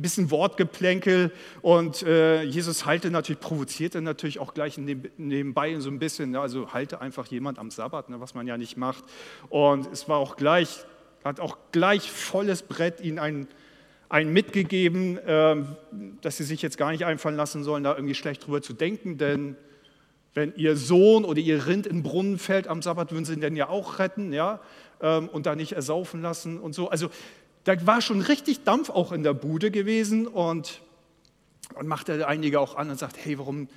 bisschen 0.00 0.30
Wortgeplänkel 0.30 1.32
und 1.60 2.02
äh, 2.02 2.42
Jesus 2.42 2.86
halte 2.86 3.10
natürlich, 3.10 3.40
provozierte 3.40 4.00
natürlich 4.00 4.38
auch 4.38 4.54
gleich 4.54 4.78
nebenbei 4.78 5.78
so 5.80 5.90
ein 5.90 5.98
bisschen, 5.98 6.30
ne, 6.30 6.40
also 6.40 6.72
halte 6.72 7.00
einfach 7.00 7.26
jemand 7.26 7.58
am 7.58 7.70
Sabbat, 7.70 8.08
ne, 8.08 8.20
was 8.20 8.34
man 8.34 8.46
ja 8.46 8.56
nicht 8.56 8.76
macht. 8.76 9.04
Und 9.50 9.92
es 9.92 10.08
war 10.08 10.18
auch 10.18 10.36
gleich, 10.36 10.84
hat 11.24 11.40
auch 11.40 11.58
gleich 11.72 12.10
volles 12.10 12.62
Brett 12.62 13.00
ihnen 13.00 13.18
ein, 13.18 13.48
ein 14.08 14.32
mitgegeben, 14.32 15.18
äh, 15.18 15.56
dass 16.22 16.38
sie 16.38 16.44
sich 16.44 16.62
jetzt 16.62 16.78
gar 16.78 16.90
nicht 16.90 17.04
einfallen 17.04 17.36
lassen 17.36 17.62
sollen, 17.62 17.84
da 17.84 17.94
irgendwie 17.94 18.14
schlecht 18.14 18.46
drüber 18.46 18.62
zu 18.62 18.72
denken, 18.72 19.18
denn 19.18 19.56
wenn 20.34 20.54
ihr 20.56 20.76
Sohn 20.76 21.24
oder 21.24 21.40
ihr 21.40 21.66
Rind 21.66 21.86
in 21.86 21.98
den 21.98 22.02
Brunnen 22.02 22.38
fällt 22.38 22.66
am 22.66 22.80
Sabbat, 22.80 23.12
würden 23.12 23.24
sie 23.24 23.34
ihn 23.34 23.40
denn 23.40 23.56
ja 23.56 23.68
auch 23.68 23.98
retten, 23.98 24.32
ja, 24.32 24.60
ähm, 25.02 25.28
und 25.28 25.46
da 25.46 25.54
nicht 25.54 25.72
ersaufen 25.72 26.22
lassen 26.22 26.58
und 26.58 26.74
so. 26.74 26.88
Also 26.88 27.10
da 27.64 27.86
war 27.86 28.00
schon 28.00 28.20
richtig 28.20 28.64
Dampf 28.64 28.90
auch 28.90 29.12
in 29.12 29.22
der 29.22 29.34
Bude 29.34 29.70
gewesen 29.70 30.26
und, 30.26 30.80
und 31.74 31.86
machte 31.86 32.26
einige 32.26 32.60
auch 32.60 32.76
an 32.76 32.90
und 32.90 32.98
sagt, 32.98 33.16
hey, 33.22 33.38
warum 33.38 33.68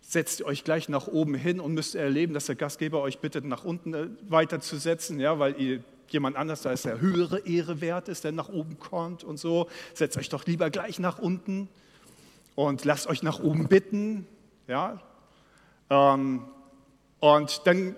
setzt 0.00 0.40
ihr 0.40 0.46
euch 0.46 0.64
gleich 0.64 0.88
nach 0.88 1.06
oben 1.06 1.34
hin 1.34 1.60
und 1.60 1.74
müsst 1.74 1.94
erleben, 1.94 2.34
dass 2.34 2.46
der 2.46 2.56
Gastgeber 2.56 3.00
euch 3.00 3.18
bittet, 3.18 3.44
nach 3.44 3.64
unten 3.64 3.94
äh, 3.94 4.08
weiterzusetzen, 4.28 5.18
ja, 5.20 5.38
weil 5.38 5.60
ihr 5.60 5.82
jemand 6.08 6.36
anders, 6.36 6.62
da 6.62 6.72
ist 6.72 6.84
der 6.84 7.00
höhere 7.00 7.40
Ehre 7.40 7.80
wert 7.80 8.08
ist, 8.08 8.24
der 8.24 8.32
nach 8.32 8.48
oben 8.48 8.78
kommt 8.78 9.24
und 9.24 9.38
so. 9.38 9.68
Setzt 9.94 10.16
euch 10.16 10.28
doch 10.28 10.46
lieber 10.46 10.70
gleich 10.70 10.98
nach 10.98 11.18
unten 11.18 11.68
und 12.54 12.84
lasst 12.84 13.06
euch 13.06 13.22
nach 13.22 13.40
oben 13.40 13.68
bitten, 13.68 14.26
ja, 14.68 15.00
ähm, 15.90 16.44
und 17.20 17.62
dann 17.66 17.96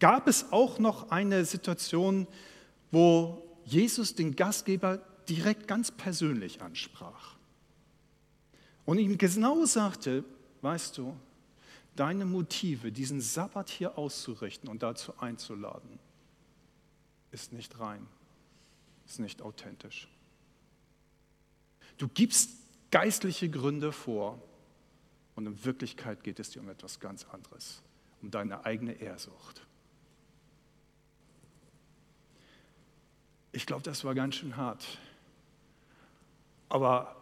gab 0.00 0.28
es 0.28 0.52
auch 0.52 0.78
noch 0.78 1.10
eine 1.10 1.44
Situation, 1.44 2.26
wo 2.90 3.42
Jesus 3.70 4.14
den 4.14 4.36
Gastgeber 4.36 4.98
direkt 5.28 5.68
ganz 5.68 5.90
persönlich 5.90 6.62
ansprach 6.62 7.36
und 8.84 8.98
ihm 8.98 9.18
genau 9.18 9.66
sagte, 9.66 10.24
weißt 10.62 10.96
du, 10.98 11.14
deine 11.94 12.24
Motive, 12.24 12.92
diesen 12.92 13.20
Sabbat 13.20 13.68
hier 13.68 13.98
auszurichten 13.98 14.68
und 14.68 14.82
dazu 14.82 15.18
einzuladen, 15.18 15.98
ist 17.30 17.52
nicht 17.52 17.78
rein, 17.78 18.06
ist 19.06 19.20
nicht 19.20 19.42
authentisch. 19.42 20.08
Du 21.98 22.08
gibst 22.08 22.50
geistliche 22.90 23.50
Gründe 23.50 23.92
vor, 23.92 24.40
und 25.38 25.46
in 25.46 25.64
Wirklichkeit 25.64 26.24
geht 26.24 26.40
es 26.40 26.50
dir 26.50 26.60
um 26.60 26.68
etwas 26.68 26.98
ganz 26.98 27.24
anderes, 27.26 27.80
um 28.22 28.28
deine 28.32 28.64
eigene 28.64 28.94
Ehrsucht. 28.94 29.67
Ich 33.58 33.66
glaube, 33.66 33.82
das 33.82 34.04
war 34.04 34.14
ganz 34.14 34.36
schön 34.36 34.56
hart. 34.56 34.86
Aber 36.68 37.16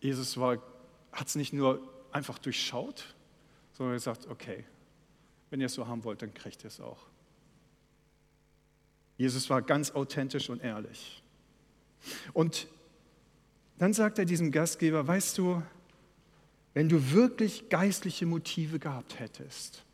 Jesus 0.00 0.36
hat 0.36 1.28
es 1.28 1.36
nicht 1.36 1.52
nur 1.52 1.80
einfach 2.10 2.36
durchschaut, 2.36 3.14
sondern 3.74 3.94
gesagt, 3.94 4.26
okay, 4.26 4.64
wenn 5.50 5.60
ihr 5.60 5.66
es 5.66 5.74
so 5.74 5.86
haben 5.86 6.02
wollt, 6.02 6.20
dann 6.20 6.34
kriegt 6.34 6.64
ihr 6.64 6.66
es 6.66 6.80
auch. 6.80 6.98
Jesus 9.16 9.48
war 9.50 9.62
ganz 9.62 9.92
authentisch 9.92 10.50
und 10.50 10.64
ehrlich. 10.64 11.22
Und 12.32 12.66
dann 13.78 13.92
sagt 13.92 14.18
er 14.18 14.24
diesem 14.24 14.50
Gastgeber, 14.50 15.06
weißt 15.06 15.38
du, 15.38 15.62
wenn 16.72 16.88
du 16.88 17.12
wirklich 17.12 17.68
geistliche 17.68 18.26
Motive 18.26 18.80
gehabt 18.80 19.20
hättest, 19.20 19.84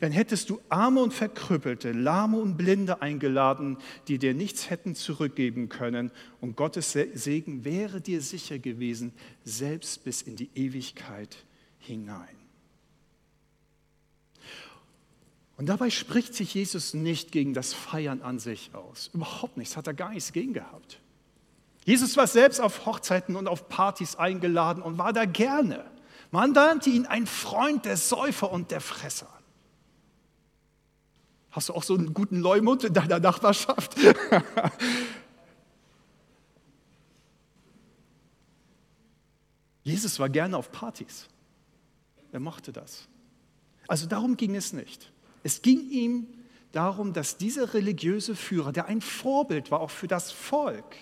dann 0.00 0.12
hättest 0.12 0.50
du 0.50 0.60
Arme 0.68 1.02
und 1.02 1.12
Verkrüppelte, 1.12 1.92
Lahme 1.92 2.38
und 2.38 2.56
Blinde 2.56 3.02
eingeladen, 3.02 3.78
die 4.08 4.18
dir 4.18 4.34
nichts 4.34 4.70
hätten 4.70 4.94
zurückgeben 4.94 5.68
können. 5.68 6.10
Und 6.40 6.56
Gottes 6.56 6.92
Segen 6.92 7.64
wäre 7.64 8.00
dir 8.00 8.20
sicher 8.20 8.58
gewesen, 8.58 9.12
selbst 9.44 10.04
bis 10.04 10.22
in 10.22 10.36
die 10.36 10.50
Ewigkeit 10.54 11.36
hinein. 11.78 12.36
Und 15.56 15.66
dabei 15.66 15.90
spricht 15.90 16.34
sich 16.34 16.54
Jesus 16.54 16.94
nicht 16.94 17.30
gegen 17.30 17.54
das 17.54 17.72
Feiern 17.72 18.22
an 18.22 18.38
sich 18.38 18.74
aus. 18.74 19.10
Überhaupt 19.12 19.56
nichts, 19.56 19.76
hat 19.76 19.86
er 19.86 19.94
gar 19.94 20.10
nichts 20.10 20.32
gegen 20.32 20.52
gehabt. 20.52 21.00
Jesus 21.84 22.16
war 22.16 22.26
selbst 22.26 22.60
auf 22.60 22.86
Hochzeiten 22.86 23.36
und 23.36 23.46
auf 23.46 23.68
Partys 23.68 24.16
eingeladen 24.16 24.82
und 24.82 24.98
war 24.98 25.12
da 25.12 25.26
gerne. 25.26 25.84
Man 26.30 26.52
nannte 26.52 26.90
ihn 26.90 27.06
ein 27.06 27.26
Freund 27.26 27.84
der 27.84 27.96
Säufer 27.96 28.50
und 28.50 28.70
der 28.70 28.80
Fresser. 28.80 29.28
Hast 31.54 31.68
du 31.68 31.72
auch 31.74 31.84
so 31.84 31.94
einen 31.94 32.12
guten 32.12 32.40
Leumund 32.40 32.82
in 32.82 32.92
deiner 32.92 33.20
Nachbarschaft? 33.20 33.94
Jesus 39.84 40.18
war 40.18 40.28
gerne 40.28 40.56
auf 40.56 40.72
Partys. 40.72 41.28
Er 42.32 42.40
mochte 42.40 42.72
das. 42.72 43.06
Also 43.86 44.08
darum 44.08 44.36
ging 44.36 44.56
es 44.56 44.72
nicht. 44.72 45.12
Es 45.44 45.62
ging 45.62 45.88
ihm 45.90 46.26
darum, 46.72 47.12
dass 47.12 47.36
dieser 47.36 47.72
religiöse 47.72 48.34
Führer, 48.34 48.72
der 48.72 48.86
ein 48.86 49.00
Vorbild 49.00 49.70
war, 49.70 49.78
auch 49.78 49.92
für 49.92 50.08
das 50.08 50.32
Volk, 50.32 50.96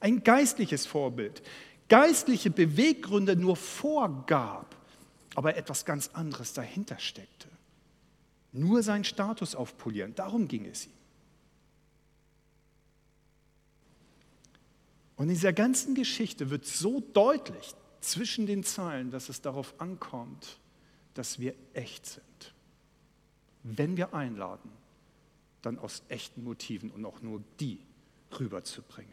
ein 0.00 0.24
geistliches 0.24 0.84
Vorbild, 0.84 1.44
geistliche 1.88 2.50
Beweggründe 2.50 3.36
nur 3.36 3.54
vorgab, 3.54 4.74
aber 5.36 5.56
etwas 5.56 5.84
ganz 5.84 6.10
anderes 6.12 6.54
dahinter 6.54 6.98
steckte. 6.98 7.46
Nur 8.56 8.82
seinen 8.82 9.04
Status 9.04 9.54
aufpolieren, 9.54 10.14
darum 10.14 10.48
ging 10.48 10.66
es 10.66 10.86
ihm. 10.86 10.92
Und 15.16 15.24
in 15.24 15.34
dieser 15.34 15.52
ganzen 15.52 15.94
Geschichte 15.94 16.50
wird 16.50 16.66
so 16.66 17.00
deutlich 17.00 17.74
zwischen 18.00 18.46
den 18.46 18.64
Zeilen, 18.64 19.10
dass 19.10 19.28
es 19.28 19.40
darauf 19.40 19.80
ankommt, 19.80 20.58
dass 21.14 21.38
wir 21.38 21.54
echt 21.74 22.06
sind 22.06 22.54
wenn 23.74 23.96
wir 23.96 24.14
einladen, 24.14 24.70
dann 25.62 25.78
aus 25.78 26.02
echten 26.08 26.44
Motiven 26.44 26.90
und 26.90 27.04
auch 27.04 27.20
nur 27.22 27.42
die 27.58 27.80
rüberzubringen. 28.38 29.12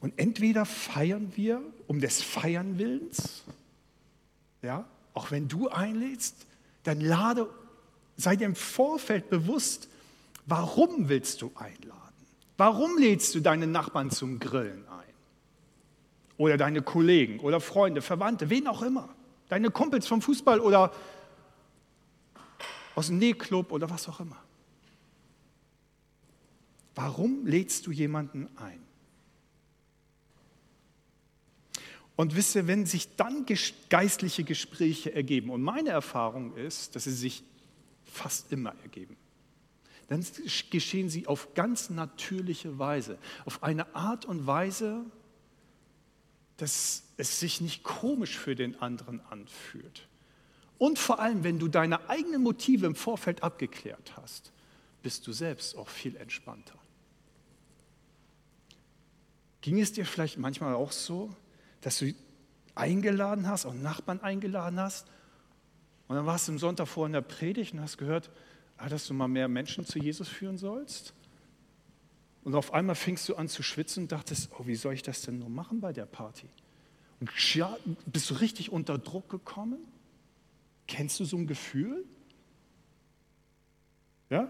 Und 0.00 0.18
entweder 0.18 0.66
feiern 0.66 1.32
wir 1.36 1.62
um 1.86 2.00
des 2.00 2.22
Feiern 2.22 2.78
Willens, 2.78 3.44
ja, 4.66 4.84
auch 5.14 5.30
wenn 5.30 5.48
du 5.48 5.68
einlädst, 5.68 6.46
dann 6.82 7.00
lade, 7.00 7.48
sei 8.16 8.36
dir 8.36 8.44
im 8.44 8.54
Vorfeld 8.54 9.30
bewusst, 9.30 9.88
warum 10.44 11.08
willst 11.08 11.40
du 11.40 11.50
einladen? 11.54 12.02
Warum 12.58 12.98
lädst 12.98 13.34
du 13.34 13.40
deine 13.40 13.66
Nachbarn 13.66 14.10
zum 14.10 14.38
Grillen 14.38 14.86
ein? 14.88 15.14
Oder 16.36 16.56
deine 16.58 16.82
Kollegen 16.82 17.40
oder 17.40 17.60
Freunde, 17.60 18.02
Verwandte, 18.02 18.50
wen 18.50 18.66
auch 18.66 18.82
immer 18.82 19.08
deine 19.48 19.70
Kumpels 19.70 20.06
vom 20.06 20.22
Fußball 20.22 20.60
oder 20.60 20.92
aus 22.94 23.08
dem 23.08 23.18
Nähclub 23.18 23.72
oder 23.72 23.88
was 23.90 24.08
auch 24.08 24.20
immer. 24.20 24.42
Warum 26.94 27.46
lädst 27.46 27.86
du 27.86 27.92
jemanden 27.92 28.48
ein? 28.56 28.85
Und 32.16 32.34
wisst 32.34 32.54
ihr, 32.56 32.66
wenn 32.66 32.86
sich 32.86 33.14
dann 33.16 33.44
geistliche 33.90 34.42
Gespräche 34.42 35.14
ergeben, 35.14 35.50
und 35.50 35.62
meine 35.62 35.90
Erfahrung 35.90 36.56
ist, 36.56 36.96
dass 36.96 37.04
sie 37.04 37.12
sich 37.12 37.44
fast 38.04 38.50
immer 38.52 38.74
ergeben, 38.82 39.16
dann 40.08 40.24
geschehen 40.70 41.10
sie 41.10 41.26
auf 41.26 41.54
ganz 41.54 41.90
natürliche 41.90 42.78
Weise, 42.78 43.18
auf 43.44 43.62
eine 43.62 43.94
Art 43.94 44.24
und 44.24 44.46
Weise, 44.46 45.04
dass 46.56 47.02
es 47.18 47.38
sich 47.38 47.60
nicht 47.60 47.82
komisch 47.82 48.38
für 48.38 48.54
den 48.54 48.80
anderen 48.80 49.20
anfühlt. 49.26 50.08
Und 50.78 50.98
vor 50.98 51.18
allem, 51.20 51.44
wenn 51.44 51.58
du 51.58 51.68
deine 51.68 52.08
eigenen 52.08 52.42
Motive 52.42 52.86
im 52.86 52.94
Vorfeld 52.94 53.42
abgeklärt 53.42 54.16
hast, 54.16 54.52
bist 55.02 55.26
du 55.26 55.32
selbst 55.32 55.76
auch 55.76 55.88
viel 55.88 56.16
entspannter. 56.16 56.78
Ging 59.60 59.80
es 59.80 59.92
dir 59.92 60.06
vielleicht 60.06 60.38
manchmal 60.38 60.74
auch 60.74 60.92
so, 60.92 61.34
dass 61.80 61.98
du 61.98 62.14
eingeladen 62.74 63.48
hast, 63.48 63.66
auch 63.66 63.74
Nachbarn 63.74 64.20
eingeladen 64.20 64.78
hast, 64.80 65.06
und 66.08 66.16
dann 66.16 66.26
warst 66.26 66.48
du 66.48 66.52
am 66.52 66.58
Sonntag 66.58 66.86
vor 66.86 67.06
in 67.06 67.12
der 67.12 67.20
Predigt 67.20 67.74
und 67.74 67.80
hast 67.80 67.98
gehört, 67.98 68.30
ah, 68.76 68.88
dass 68.88 69.06
du 69.06 69.14
mal 69.14 69.28
mehr 69.28 69.48
Menschen 69.48 69.84
zu 69.84 69.98
Jesus 69.98 70.28
führen 70.28 70.56
sollst? 70.56 71.14
Und 72.44 72.54
auf 72.54 72.72
einmal 72.72 72.94
fingst 72.94 73.28
du 73.28 73.34
an 73.34 73.48
zu 73.48 73.62
schwitzen 73.62 74.04
und 74.04 74.12
dachtest, 74.12 74.50
oh, 74.58 74.66
wie 74.66 74.76
soll 74.76 74.94
ich 74.94 75.02
das 75.02 75.22
denn 75.22 75.38
nur 75.38 75.48
machen 75.48 75.80
bei 75.80 75.92
der 75.92 76.06
Party? 76.06 76.48
Und 77.18 77.30
ja, 77.54 77.76
bist 78.06 78.30
du 78.30 78.34
richtig 78.34 78.70
unter 78.70 78.98
Druck 78.98 79.28
gekommen? 79.28 79.78
Kennst 80.86 81.18
du 81.18 81.24
so 81.24 81.36
ein 81.36 81.48
Gefühl? 81.48 82.04
Ja? 84.30 84.48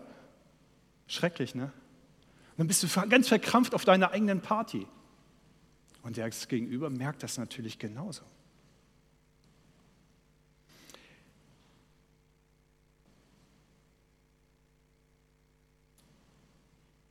Schrecklich, 1.06 1.54
ne? 1.54 1.64
Und 1.64 2.58
dann 2.58 2.66
bist 2.66 2.82
du 2.82 3.08
ganz 3.08 3.28
verkrampft 3.28 3.74
auf 3.74 3.84
deiner 3.84 4.10
eigenen 4.10 4.42
Party. 4.42 4.86
Und 6.06 6.16
der 6.18 6.30
Gegenüber 6.30 6.88
merkt 6.88 7.24
das 7.24 7.36
natürlich 7.36 7.80
genauso. 7.80 8.22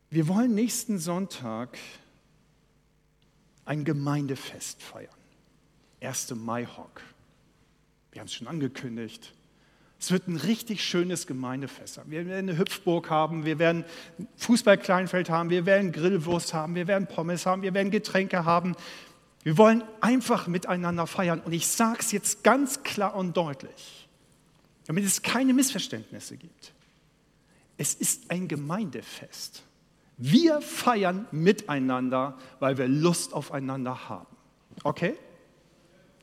Wir 0.09 0.29
wollen 0.29 0.55
nächsten 0.55 0.97
Sonntag 0.97 1.77
ein 3.65 3.83
Gemeindefest 3.83 4.81
feiern. 4.81 5.09
1. 5.99 6.33
Mai-Hock. 6.35 7.01
Wir 8.13 8.21
haben 8.21 8.27
es 8.27 8.33
schon 8.33 8.47
angekündigt. 8.47 9.33
Es 9.99 10.11
wird 10.11 10.27
ein 10.27 10.35
richtig 10.35 10.83
schönes 10.83 11.25
Gemeindefest. 11.25 12.01
Wir 12.05 12.25
werden 12.25 12.49
eine 12.49 12.57
Hüpfburg 12.57 13.09
haben, 13.09 13.45
wir 13.45 13.59
werden 13.59 13.85
Fußballkleinfeld 14.37 15.29
haben, 15.29 15.49
wir 15.49 15.65
werden 15.65 15.91
Grillwurst 15.91 16.53
haben, 16.53 16.75
wir 16.75 16.87
werden 16.87 17.07
Pommes 17.07 17.45
haben, 17.45 17.61
wir 17.61 17.73
werden 17.73 17.91
Getränke 17.91 18.45
haben. 18.45 18.75
Wir 19.43 19.57
wollen 19.57 19.83
einfach 20.01 20.47
miteinander 20.47 21.07
feiern. 21.07 21.39
Und 21.39 21.53
ich 21.53 21.67
sage 21.67 21.99
es 21.99 22.11
jetzt 22.11 22.43
ganz 22.43 22.83
klar 22.83 23.15
und 23.15 23.37
deutlich, 23.37 24.09
damit 24.87 25.05
es 25.05 25.21
keine 25.21 25.53
Missverständnisse 25.53 26.35
gibt. 26.35 26.73
Es 27.77 27.93
ist 27.93 28.31
ein 28.31 28.47
Gemeindefest. 28.47 29.63
Wir 30.17 30.61
feiern 30.61 31.27
miteinander, 31.31 32.37
weil 32.59 32.77
wir 32.77 32.87
Lust 32.87 33.33
aufeinander 33.33 34.09
haben. 34.09 34.35
Okay? 34.83 35.15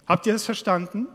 Habt 0.06 0.26
ihr 0.26 0.32
das 0.32 0.44
verstanden? 0.44 1.06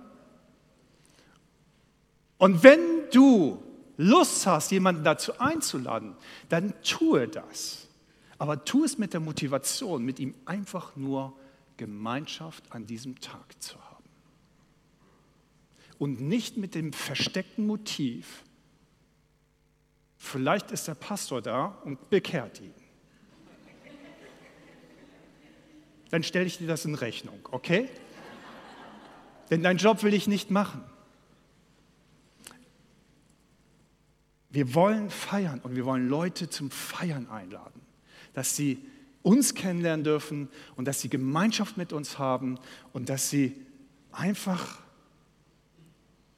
Und 2.37 2.63
wenn 2.63 2.79
du 3.11 3.63
Lust 3.97 4.45
hast, 4.45 4.71
jemanden 4.71 5.03
dazu 5.03 5.39
einzuladen, 5.39 6.15
dann 6.49 6.73
tue 6.83 7.27
das. 7.27 7.87
Aber 8.37 8.63
tu 8.63 8.83
es 8.83 8.97
mit 8.97 9.13
der 9.13 9.19
Motivation, 9.19 10.03
mit 10.03 10.19
ihm 10.19 10.35
einfach 10.45 10.95
nur 10.95 11.33
Gemeinschaft 11.77 12.63
an 12.71 12.85
diesem 12.85 13.19
Tag 13.19 13.61
zu 13.61 13.75
haben. 13.75 14.03
Und 15.97 16.21
nicht 16.21 16.57
mit 16.57 16.75
dem 16.75 16.93
versteckten 16.93 17.65
Motiv, 17.65 18.43
Vielleicht 20.17 20.71
ist 20.71 20.87
der 20.87 20.95
Pastor 20.95 21.41
da 21.41 21.77
und 21.83 22.09
bekehrt 22.09 22.59
ihn. 22.59 22.73
Dann 26.09 26.23
stelle 26.23 26.45
ich 26.45 26.57
dir 26.57 26.67
das 26.67 26.85
in 26.85 26.95
Rechnung, 26.95 27.39
okay? 27.51 27.89
Denn 29.49 29.61
deinen 29.61 29.77
Job 29.77 30.03
will 30.03 30.13
ich 30.13 30.27
nicht 30.27 30.51
machen. 30.51 30.83
Wir 34.49 34.73
wollen 34.73 35.09
feiern 35.09 35.59
und 35.63 35.75
wir 35.75 35.85
wollen 35.85 36.07
Leute 36.07 36.49
zum 36.49 36.71
Feiern 36.71 37.29
einladen, 37.29 37.81
dass 38.33 38.55
sie 38.55 38.83
uns 39.23 39.53
kennenlernen 39.53 40.03
dürfen 40.03 40.49
und 40.75 40.87
dass 40.87 41.01
sie 41.01 41.09
Gemeinschaft 41.09 41.77
mit 41.77 41.91
uns 41.91 42.17
haben 42.17 42.57
und 42.93 43.09
dass 43.09 43.29
sie 43.29 43.65
einfach, 44.11 44.79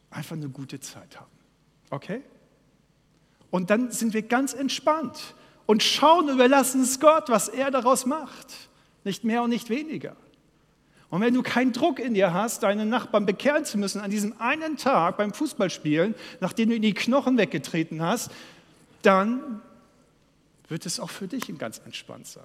einfach 0.09 0.35
eine 0.35 0.49
gute 0.49 0.79
Zeit 0.79 1.19
haben. 1.19 1.31
Okay? 1.91 2.21
Und 3.51 3.69
dann 3.69 3.91
sind 3.91 4.13
wir 4.13 4.23
ganz 4.23 4.53
entspannt 4.53 5.35
und 5.65 5.83
schauen 5.83 6.29
überlassen 6.29 6.81
es 6.81 6.99
Gott, 6.99 7.29
was 7.29 7.47
er 7.47 7.69
daraus 7.69 8.05
macht. 8.05 8.69
Nicht 9.03 9.23
mehr 9.23 9.43
und 9.43 9.49
nicht 9.51 9.69
weniger. 9.69 10.15
Und 11.09 11.21
wenn 11.21 11.33
du 11.33 11.41
keinen 11.41 11.73
Druck 11.73 11.99
in 11.99 12.13
dir 12.13 12.33
hast, 12.33 12.61
deinen 12.63 12.89
Nachbarn 12.89 13.25
bekehren 13.25 13.65
zu 13.65 13.77
müssen 13.77 13.99
an 13.99 14.11
diesem 14.11 14.39
einen 14.39 14.77
Tag 14.77 15.17
beim 15.17 15.33
Fußballspielen, 15.33 16.13
nachdem 16.39 16.69
du 16.69 16.75
in 16.75 16.83
die 16.83 16.93
Knochen 16.93 17.37
weggetreten 17.37 18.01
hast, 18.01 18.31
dann 19.01 19.61
wird 20.67 20.85
es 20.85 20.99
auch 20.99 21.09
für 21.09 21.27
dich 21.27 21.51
ganz 21.57 21.81
entspannt 21.83 22.27
sein. 22.27 22.43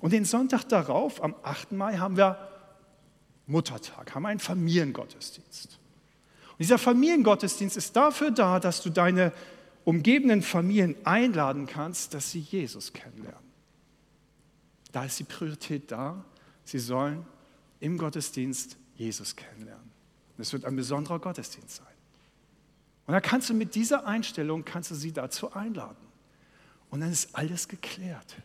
Und 0.00 0.12
den 0.12 0.24
Sonntag 0.24 0.64
darauf, 0.64 1.22
am 1.22 1.34
8. 1.42 1.72
Mai, 1.72 1.98
haben 1.98 2.16
wir 2.16 2.36
Muttertag, 3.46 4.14
haben 4.14 4.26
einen 4.26 4.40
Familiengottesdienst. 4.40 5.78
Und 6.50 6.58
dieser 6.58 6.78
Familiengottesdienst 6.78 7.76
ist 7.76 7.94
dafür 7.94 8.30
da, 8.32 8.60
dass 8.60 8.82
du 8.82 8.90
deine 8.90 9.32
umgebenden 9.84 10.42
Familien 10.42 10.94
einladen 11.04 11.66
kannst, 11.66 12.12
dass 12.14 12.30
sie 12.30 12.40
Jesus 12.40 12.92
kennenlernen. 12.92 13.49
Da 14.92 15.04
ist 15.04 15.18
die 15.18 15.24
Priorität 15.24 15.90
da. 15.90 16.24
Sie 16.64 16.78
sollen 16.78 17.24
im 17.80 17.98
Gottesdienst 17.98 18.76
Jesus 18.96 19.36
kennenlernen. 19.36 19.90
Es 20.38 20.52
wird 20.52 20.64
ein 20.64 20.76
besonderer 20.76 21.18
Gottesdienst 21.18 21.76
sein. 21.76 21.86
Und 23.06 23.12
da 23.12 23.20
kannst 23.20 23.50
du 23.50 23.54
mit 23.54 23.74
dieser 23.74 24.06
Einstellung, 24.06 24.64
kannst 24.64 24.90
du 24.90 24.94
sie 24.94 25.12
dazu 25.12 25.52
einladen. 25.52 25.96
Und 26.90 27.00
dann 27.00 27.10
ist 27.10 27.34
alles 27.34 27.68
geklärt. 27.68 28.36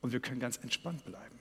Und 0.00 0.12
wir 0.12 0.20
können 0.20 0.40
ganz 0.40 0.56
entspannt 0.56 1.04
bleiben. 1.04 1.38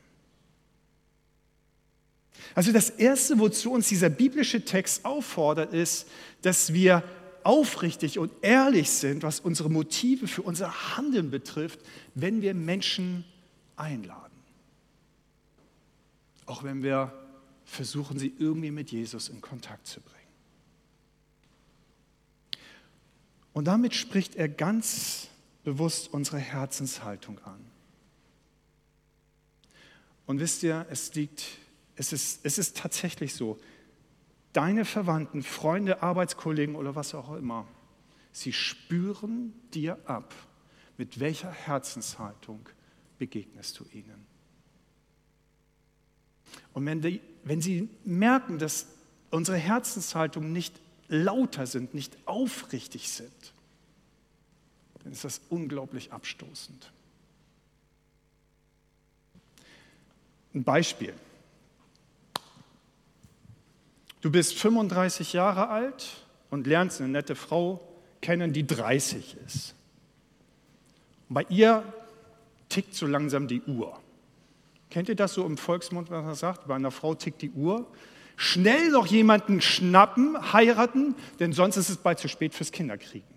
Also 2.56 2.72
das 2.72 2.89
Erste, 2.89 3.39
wozu 3.39 3.72
uns 3.72 3.89
dieser 3.89 4.10
biblische 4.10 4.65
Text 4.65 5.06
auffordert, 5.06 5.74
ist, 5.74 6.08
dass 6.41 6.74
wir 6.74 7.04
aufrichtig 7.44 8.20
und 8.20 8.32
ehrlich 8.41 8.89
sind, 8.89 9.24
was 9.24 9.39
unsere 9.39 9.70
Motive 9.70 10.28
für 10.28 10.41
unser 10.41 10.96
Handeln 10.98 11.32
betrifft, 11.32 11.80
wenn 12.13 12.41
wir 12.41 12.54
Menschen 12.54 13.26
einladen. 13.82 14.38
Auch 16.46 16.63
wenn 16.63 16.84
wir 16.84 17.12
versuchen, 17.65 18.20
sie 18.20 18.34
irgendwie 18.38 18.72
mit 18.72 18.91
Jesus 18.91 19.30
in 19.30 19.41
Kontakt 19.41 19.88
zu 19.88 20.00
bringen. 20.02 20.17
Und 23.54 23.65
damit 23.65 23.94
spricht 23.96 24.36
er 24.36 24.48
ganz 24.48 25.28
bewusst 25.63 26.13
unsere 26.13 26.38
Herzenshaltung 26.38 27.39
an. 27.39 27.60
Und 30.26 30.39
wisst 30.39 30.63
ihr, 30.63 30.86
es 30.89 31.13
liegt, 31.15 31.44
es 31.96 32.13
ist, 32.13 32.46
es 32.46 32.58
ist 32.58 32.78
tatsächlich 32.78 33.36
so, 33.36 33.60
deine 34.54 34.86
Verwandten, 34.86 35.44
Freunde, 35.44 36.02
Arbeitskollegen 36.04 36.76
oder 36.76 36.96
was 36.96 37.13
auch 37.13 37.34
immer, 37.34 37.67
sie 38.32 38.54
spüren 38.54 39.54
dir 39.74 39.98
ab, 40.06 40.34
mit 40.98 41.20
welcher 41.20 41.52
Herzenshaltung 41.52 42.67
begegnest 43.21 43.79
du 43.79 43.86
ihnen. 43.93 44.25
Und 46.73 46.88
wenn, 46.88 47.03
die, 47.03 47.21
wenn 47.43 47.62
sie 47.62 47.88
merken, 48.03 48.57
dass 48.57 48.88
unsere 49.29 49.57
Herzenshaltung 49.57 50.51
nicht 50.51 50.73
lauter 51.07 51.67
sind, 51.67 51.93
nicht 51.93 52.17
aufrichtig 52.25 53.12
sind, 53.12 53.53
dann 55.03 55.12
ist 55.12 55.23
das 55.23 55.39
unglaublich 55.49 56.12
abstoßend. 56.12 56.91
Ein 60.55 60.63
Beispiel. 60.63 61.13
Du 64.21 64.31
bist 64.31 64.55
35 64.55 65.34
Jahre 65.34 65.69
alt 65.69 66.25
und 66.49 66.65
lernst 66.65 67.01
eine 67.01 67.10
nette 67.10 67.36
Frau 67.36 67.88
kennen, 68.19 68.51
die 68.51 68.65
30 68.65 69.38
ist. 69.45 69.75
Und 71.29 71.36
bei 71.36 71.45
ihr 71.49 71.84
tickt 72.71 72.95
so 72.95 73.05
langsam 73.05 73.47
die 73.47 73.62
Uhr. 73.62 73.99
Kennt 74.89 75.10
ihr 75.10 75.15
das 75.15 75.34
so 75.34 75.45
im 75.45 75.57
Volksmund, 75.57 76.10
was 76.10 76.23
man 76.23 76.36
sagt? 76.36 76.67
Bei 76.67 76.75
einer 76.75 76.91
Frau 76.91 77.15
tickt 77.15 77.41
die 77.41 77.51
Uhr. 77.51 77.88
Schnell 78.36 78.89
noch 78.89 79.05
jemanden 79.05 79.62
schnappen, 79.62 80.53
heiraten, 80.53 81.15
denn 81.39 81.53
sonst 81.53 81.77
ist 81.77 81.89
es 81.89 81.97
bald 81.97 82.19
zu 82.19 82.27
spät 82.27 82.53
fürs 82.53 82.71
Kinderkriegen. 82.71 83.27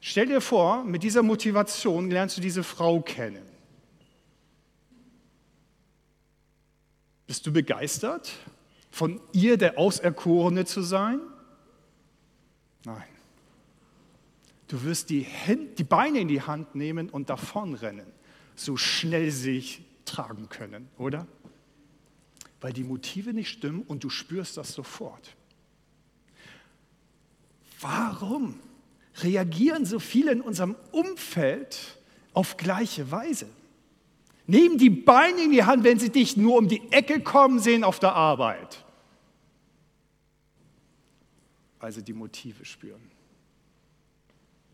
Stell 0.00 0.26
dir 0.26 0.40
vor, 0.40 0.84
mit 0.84 1.02
dieser 1.02 1.22
Motivation 1.22 2.10
lernst 2.10 2.36
du 2.36 2.40
diese 2.40 2.62
Frau 2.62 3.00
kennen. 3.00 3.44
Bist 7.26 7.46
du 7.46 7.52
begeistert? 7.52 8.32
von 8.90 9.20
ihr 9.32 9.56
der 9.56 9.78
Auserkorene 9.78 10.64
zu 10.64 10.82
sein? 10.82 11.20
Nein. 12.84 13.04
Du 14.68 14.82
wirst 14.82 15.08
die, 15.10 15.20
Hände, 15.20 15.74
die 15.76 15.84
Beine 15.84 16.20
in 16.20 16.28
die 16.28 16.42
Hand 16.42 16.74
nehmen 16.74 17.08
und 17.08 17.30
davonrennen, 17.30 18.06
so 18.54 18.76
schnell 18.76 19.30
sie 19.30 19.54
sich 19.54 19.82
tragen 20.04 20.48
können, 20.48 20.88
oder? 20.98 21.26
Weil 22.60 22.72
die 22.72 22.84
Motive 22.84 23.32
nicht 23.32 23.48
stimmen 23.48 23.82
und 23.82 24.04
du 24.04 24.10
spürst 24.10 24.58
das 24.58 24.72
sofort. 24.72 25.34
Warum 27.80 28.60
reagieren 29.22 29.86
so 29.86 29.98
viele 29.98 30.32
in 30.32 30.40
unserem 30.40 30.76
Umfeld 30.92 31.98
auf 32.34 32.56
gleiche 32.56 33.10
Weise? 33.10 33.48
Nehmen 34.46 34.78
die 34.78 34.90
Beine 34.90 35.42
in 35.42 35.52
die 35.52 35.64
Hand, 35.64 35.84
wenn 35.84 35.98
sie 35.98 36.10
dich 36.10 36.36
nur 36.36 36.56
um 36.56 36.68
die 36.68 36.90
Ecke 36.90 37.20
kommen 37.20 37.58
sehen 37.58 37.84
auf 37.84 38.00
der 38.00 38.14
Arbeit. 38.14 38.84
Weil 41.80 41.92
sie 41.92 42.02
die 42.02 42.14
Motive 42.14 42.64
spüren, 42.64 43.10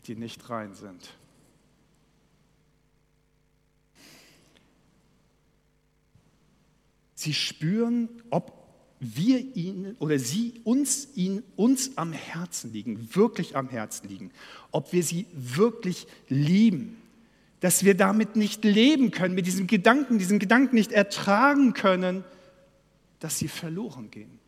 die 0.07 0.17
nicht 0.17 0.49
rein 0.51 0.75
sind. 0.75 1.15
Sie 7.15 7.35
spüren, 7.35 8.09
ob 8.31 8.53
wir 9.01 9.57
ihnen 9.57 9.97
oder 9.99 10.19
sie 10.19 10.61
uns, 10.65 11.09
ihn, 11.15 11.43
uns 11.57 11.97
am 11.97 12.13
Herzen 12.13 12.73
liegen, 12.73 13.15
wirklich 13.15 13.57
am 13.57 13.69
Herzen 13.69 14.09
liegen, 14.09 14.31
ob 14.71 14.93
wir 14.93 15.03
sie 15.03 15.27
wirklich 15.33 16.07
lieben 16.29 16.97
dass 17.65 17.83
wir 17.83 17.97
damit 17.97 18.37
nicht 18.37 18.63
leben 18.63 19.11
können, 19.11 19.35
mit 19.35 19.47
diesem 19.47 19.67
Gedanken, 19.67 20.19
diesen 20.19 20.39
Gedanken 20.39 20.75
nicht 20.75 20.93
ertragen 20.93 21.73
können, 21.73 22.23
dass 23.21 23.39
sie 23.39 23.49
verloren 23.49 24.11
gehen. 24.11 24.39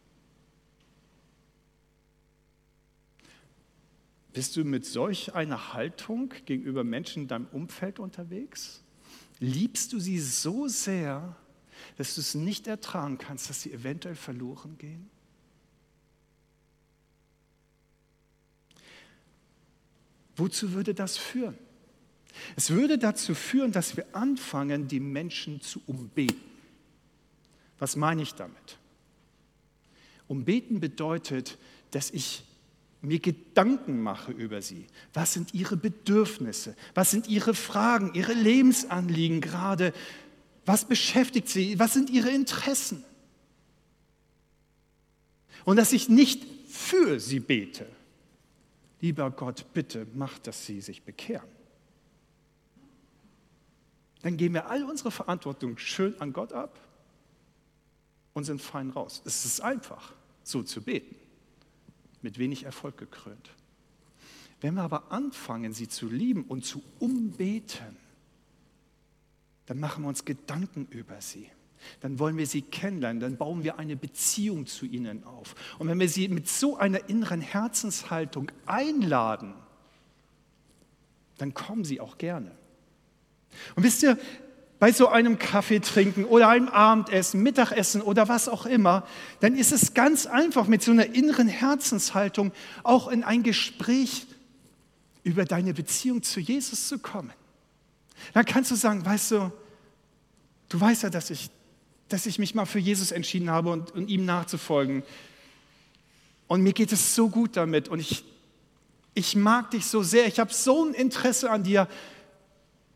Bist 4.37 4.55
du 4.55 4.65
mit 4.65 4.85
solch 4.85 5.35
einer 5.35 5.73
Haltung 5.73 6.29
gegenüber 6.45 6.85
Menschen 6.85 7.23
in 7.23 7.29
deinem 7.29 7.47
Umfeld 7.53 7.99
unterwegs? 7.99 8.83
Liebst 9.41 9.95
du 9.95 9.99
sie 9.99 10.19
so 10.19 10.69
sehr, 10.69 11.35
dass 11.97 12.17
du 12.17 12.21
es 12.21 12.35
nicht 12.35 12.67
ertragen 12.67 13.17
kannst, 13.17 13.49
dass 13.49 13.63
sie 13.63 13.73
eventuell 13.73 14.15
verloren 14.15 14.77
gehen? 14.77 15.09
Wozu 20.37 20.73
würde 20.73 20.93
das 20.93 21.17
führen? 21.17 21.57
Es 22.57 22.69
würde 22.69 22.99
dazu 22.99 23.35
führen, 23.35 23.73
dass 23.73 23.97
wir 23.97 24.05
anfangen, 24.15 24.87
die 24.87 25.01
Menschen 25.01 25.63
zu 25.63 25.81
umbeten. 25.87 26.37
Was 27.79 27.97
meine 27.97 28.21
ich 28.21 28.35
damit? 28.35 28.77
Umbeten 30.29 30.79
bedeutet, 30.79 31.57
dass 31.91 32.11
ich 32.11 32.45
mir 33.07 33.21
Gedanken 33.21 34.03
mache 34.03 34.33
über 34.33 34.63
sie. 34.63 34.87
Was 35.15 35.33
sind 35.33 35.55
ihre 35.55 35.77
Bedürfnisse? 35.77 36.77
Was 36.95 37.11
sind 37.11 37.29
ihre 37.29 37.55
Fragen, 37.55 38.13
ihre 38.15 38.33
Lebensanliegen 38.33 39.41
gerade? 39.41 39.93
Was 40.65 40.85
beschäftigt 40.85 41.49
sie? 41.49 41.79
Was 41.79 41.93
sind 41.93 42.11
ihre 42.11 42.31
Interessen? 42.31 43.05
Und 45.65 45.77
dass 45.77 45.93
ich 45.93 46.09
nicht 46.09 46.45
für 46.69 47.21
sie 47.21 47.41
bete. 47.41 47.87
Lieber 49.01 49.31
Gott, 49.31 49.67
bitte 49.75 50.07
mach, 50.15 50.39
dass 50.39 50.67
sie 50.67 50.81
sich 50.81 51.03
bekehren 51.03 51.57
dann 54.27 54.37
geben 54.37 54.55
wir 54.55 54.69
all 54.69 54.83
unsere 54.83 55.13
Verantwortung 55.13 55.79
schön 55.79 56.21
an 56.21 56.33
Gott 56.33 56.53
ab 56.53 56.81
und 58.33 58.43
sind 58.43 58.61
fein 58.61 58.91
raus. 58.91 59.23
Es 59.25 59.45
ist 59.45 59.61
einfach, 59.61 60.15
so 60.43 60.65
zu 60.65 60.83
beten, 60.83 61.15
mit 62.23 62.39
wenig 62.39 62.65
Erfolg 62.65 62.97
gekrönt. 62.97 63.51
Wenn 64.61 64.75
wir 64.75 64.83
aber 64.83 65.13
anfangen, 65.13 65.73
sie 65.73 65.89
zu 65.89 66.09
lieben 66.09 66.45
und 66.45 66.65
zu 66.65 66.83
umbeten, 66.99 67.97
dann 69.67 69.81
machen 69.81 70.05
wir 70.05 70.09
uns 70.09 70.25
Gedanken 70.25 70.87
über 70.91 71.21
sie. 71.21 71.51
Dann 72.01 72.19
wollen 72.19 72.37
wir 72.37 72.47
sie 72.47 72.63
kennenlernen, 72.63 73.21
dann 73.21 73.37
bauen 73.37 73.63
wir 73.63 73.79
eine 73.79 73.97
Beziehung 73.97 74.67
zu 74.67 74.87
ihnen 74.87 75.25
auf. 75.25 75.55
Und 75.79 75.89
wenn 75.89 76.01
wir 76.01 76.09
sie 76.09 76.29
mit 76.29 76.49
so 76.49 76.77
einer 76.77 77.09
inneren 77.09 77.41
Herzenshaltung 77.41 78.51
einladen, 78.65 79.55
dann 81.39 81.53
kommen 81.53 81.85
sie 81.85 82.01
auch 82.01 82.19
gerne. 82.19 82.53
Und 83.75 83.83
wisst 83.83 84.03
ihr, 84.03 84.19
bei 84.79 84.93
so 84.93 85.09
einem 85.09 85.39
Kaffee 85.39 85.81
trinken 85.81 86.25
oder 86.25 86.49
einem 86.49 86.69
Abendessen, 86.69 87.43
Mittagessen 87.43 88.03
oder 88.03 88.29
was 88.29 88.49
auch 88.49 88.67
immer, 88.67 89.07
dann 89.41 89.57
ist 89.57 89.73
es 89.73 89.95
ganz 89.95 90.27
einfach 90.27 90.67
mit 90.67 90.83
so 90.83 90.91
einer 90.91 91.15
inneren 91.15 91.49
Herzenshaltung 91.49 92.53
auch 92.83 93.09
in 93.09 93.25
ein 93.25 93.43
Gespräch 93.43 94.27
über 95.25 95.45
deine 95.45 95.73
Beziehung 95.73 96.23
zu 96.23 96.41
Jesus 96.41 96.89
zu 96.89 96.99
kommen. 96.99 97.33
Dann 98.35 98.45
kannst 98.45 98.71
du 98.71 98.75
sagen, 98.75 99.05
weißt 99.05 99.33
du, 99.33 99.53
du 100.69 100.81
weißt 100.81 101.05
ja, 101.05 101.11
dass 101.11 101.31
ich, 101.31 101.51
dass 102.09 102.27
ich 102.27 102.39
mich 102.39 102.55
mal 102.55 102.67
für 102.67 102.79
Jesus 102.79 103.13
entschieden 103.13 103.51
habe 103.51 103.71
und, 103.71 103.93
und 103.93 104.09
ihm 104.09 104.25
nachzufolgen. 104.25 105.03
Und 106.49 106.63
mir 106.63 106.73
geht 106.73 106.93
es 106.93 107.15
so 107.15 107.29
gut 107.29 107.57
damit 107.57 107.89
und 107.89 107.99
ich, 107.99 108.25
ich 109.15 109.35
mag 109.35 109.71
dich 109.71 109.87
so 109.87 110.03
sehr, 110.03 110.27
ich 110.27 110.39
habe 110.39 110.53
so 110.53 110.85
ein 110.85 110.95
Interesse 110.95 111.51
an 111.51 111.63
dir 111.63 111.89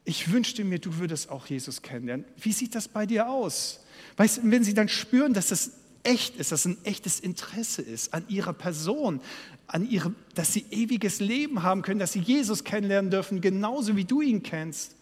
ich 0.04 0.32
wünschte 0.32 0.64
mir, 0.64 0.78
du 0.78 0.96
würdest 0.98 1.30
auch 1.30 1.46
Jesus 1.46 1.82
kennenlernen. 1.82 2.24
Wie 2.36 2.52
sieht 2.52 2.74
das 2.74 2.88
bei 2.88 3.06
dir 3.06 3.28
aus? 3.28 3.80
Weißt 4.16 4.38
du, 4.38 4.50
wenn 4.50 4.64
sie 4.64 4.74
dann 4.74 4.88
spüren, 4.88 5.34
dass 5.34 5.48
das 5.48 5.72
echt 6.02 6.36
ist, 6.36 6.52
dass 6.52 6.64
ein 6.64 6.78
echtes 6.84 7.20
Interesse 7.20 7.82
ist 7.82 8.14
an 8.14 8.24
ihrer 8.28 8.52
Person, 8.52 9.20
an 9.66 9.88
ihrem, 9.88 10.16
dass 10.34 10.52
sie 10.52 10.64
ewiges 10.70 11.20
Leben 11.20 11.62
haben 11.62 11.82
können, 11.82 12.00
dass 12.00 12.12
sie 12.12 12.20
Jesus 12.20 12.64
kennenlernen 12.64 13.10
dürfen, 13.10 13.40
genauso 13.40 13.96
wie 13.96 14.04
du 14.04 14.22
ihn 14.22 14.42
kennst, 14.42 14.96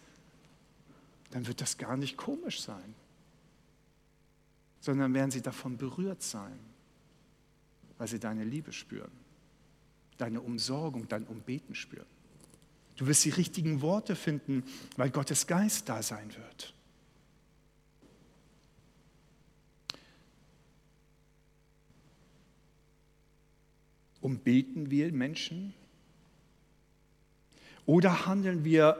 dann 1.31 1.47
wird 1.47 1.61
das 1.61 1.77
gar 1.77 1.95
nicht 1.95 2.17
komisch 2.17 2.61
sein, 2.61 2.95
sondern 4.81 5.13
werden 5.13 5.31
sie 5.31 5.41
davon 5.41 5.77
berührt 5.77 6.21
sein, 6.21 6.59
weil 7.97 8.07
sie 8.07 8.19
deine 8.19 8.43
Liebe 8.43 8.73
spüren, 8.73 9.11
deine 10.17 10.41
Umsorgung, 10.41 11.07
dein 11.07 11.25
Umbeten 11.25 11.75
spüren. 11.75 12.07
Du 12.99 13.07
wirst 13.07 13.23
die 13.23 13.29
richtigen 13.29 13.81
Worte 13.81 14.13
finden, 14.13 14.61
weil 14.97 15.09
Gottes 15.09 15.47
Geist 15.47 15.87
da 15.87 16.03
sein 16.03 16.35
wird. 16.35 16.73
Umbeten 24.19 24.91
wir 24.91 25.13
Menschen? 25.13 25.73
Oder 27.85 28.25
handeln 28.25 28.65
wir 28.65 28.97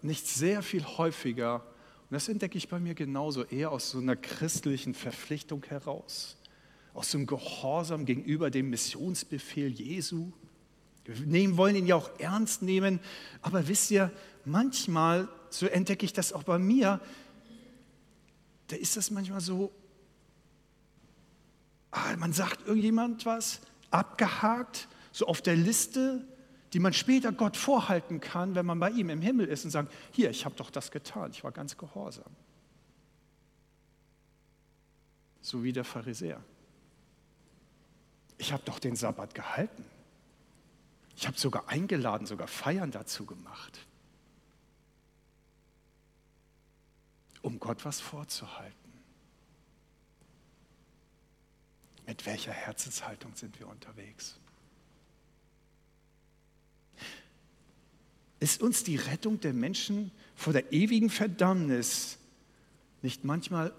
nicht 0.00 0.26
sehr 0.26 0.62
viel 0.62 0.86
häufiger, 0.86 1.56
und 1.56 2.14
das 2.14 2.28
entdecke 2.28 2.56
ich 2.56 2.70
bei 2.70 2.80
mir 2.80 2.94
genauso, 2.94 3.44
eher 3.44 3.70
aus 3.70 3.90
so 3.90 3.98
einer 3.98 4.16
christlichen 4.16 4.94
Verpflichtung 4.94 5.62
heraus, 5.66 6.38
aus 6.94 7.10
dem 7.10 7.26
Gehorsam 7.26 8.06
gegenüber 8.06 8.50
dem 8.50 8.70
Missionsbefehl 8.70 9.68
Jesu? 9.68 10.32
Wir 11.04 11.16
nehmen, 11.26 11.56
wollen 11.56 11.76
ihn 11.76 11.86
ja 11.86 11.96
auch 11.96 12.10
ernst 12.18 12.62
nehmen, 12.62 13.00
aber 13.40 13.66
wisst 13.66 13.90
ihr, 13.90 14.10
manchmal, 14.44 15.28
so 15.50 15.66
entdecke 15.66 16.04
ich 16.04 16.12
das 16.12 16.32
auch 16.32 16.44
bei 16.44 16.58
mir, 16.58 17.00
da 18.68 18.76
ist 18.76 18.96
das 18.96 19.10
manchmal 19.10 19.40
so, 19.40 19.72
ah, 21.90 22.16
man 22.16 22.32
sagt 22.32 22.66
irgendjemand 22.66 23.26
was, 23.26 23.60
abgehakt, 23.90 24.88
so 25.10 25.26
auf 25.26 25.42
der 25.42 25.56
Liste, 25.56 26.26
die 26.72 26.78
man 26.78 26.92
später 26.92 27.32
Gott 27.32 27.56
vorhalten 27.56 28.20
kann, 28.20 28.54
wenn 28.54 28.64
man 28.64 28.80
bei 28.80 28.90
ihm 28.90 29.10
im 29.10 29.20
Himmel 29.20 29.46
ist 29.46 29.64
und 29.64 29.70
sagt, 29.70 29.92
hier, 30.12 30.30
ich 30.30 30.44
habe 30.44 30.54
doch 30.56 30.70
das 30.70 30.90
getan, 30.90 31.30
ich 31.32 31.44
war 31.44 31.52
ganz 31.52 31.76
gehorsam. 31.76 32.32
So 35.42 35.62
wie 35.62 35.72
der 35.72 35.84
Pharisäer. 35.84 36.42
Ich 38.38 38.52
habe 38.52 38.62
doch 38.64 38.78
den 38.78 38.96
Sabbat 38.96 39.34
gehalten. 39.34 39.84
Ich 41.16 41.26
habe 41.26 41.38
sogar 41.38 41.68
eingeladen, 41.68 42.26
sogar 42.26 42.48
Feiern 42.48 42.90
dazu 42.90 43.26
gemacht, 43.26 43.86
um 47.42 47.60
Gott 47.60 47.84
was 47.84 48.00
vorzuhalten. 48.00 48.76
Mit 52.06 52.26
welcher 52.26 52.52
Herzenshaltung 52.52 53.34
sind 53.34 53.58
wir 53.60 53.68
unterwegs? 53.68 54.38
Ist 58.40 58.60
uns 58.60 58.82
die 58.82 58.96
Rettung 58.96 59.38
der 59.38 59.52
Menschen 59.52 60.10
vor 60.34 60.52
der 60.52 60.72
ewigen 60.72 61.10
Verdammnis 61.10 62.18
nicht 63.00 63.22
manchmal 63.22 63.72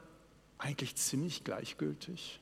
eigentlich 0.58 0.96
ziemlich 0.96 1.43
gleichgültig? 1.43 2.39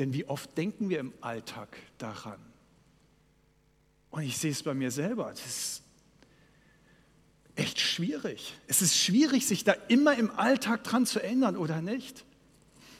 Denn 0.00 0.14
wie 0.14 0.24
oft 0.24 0.56
denken 0.56 0.88
wir 0.88 0.98
im 0.98 1.12
Alltag 1.20 1.76
daran? 1.98 2.40
Und 4.08 4.22
ich 4.22 4.38
sehe 4.38 4.50
es 4.50 4.62
bei 4.62 4.72
mir 4.72 4.90
selber, 4.90 5.28
das 5.28 5.44
ist 5.44 5.82
echt 7.54 7.78
schwierig. 7.78 8.54
Es 8.66 8.80
ist 8.80 8.96
schwierig, 8.96 9.46
sich 9.46 9.62
da 9.62 9.72
immer 9.88 10.16
im 10.16 10.30
Alltag 10.30 10.84
dran 10.84 11.04
zu 11.04 11.22
ändern, 11.22 11.54
oder 11.54 11.82
nicht? 11.82 12.24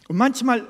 Und 0.09 0.19
manchmal 0.19 0.69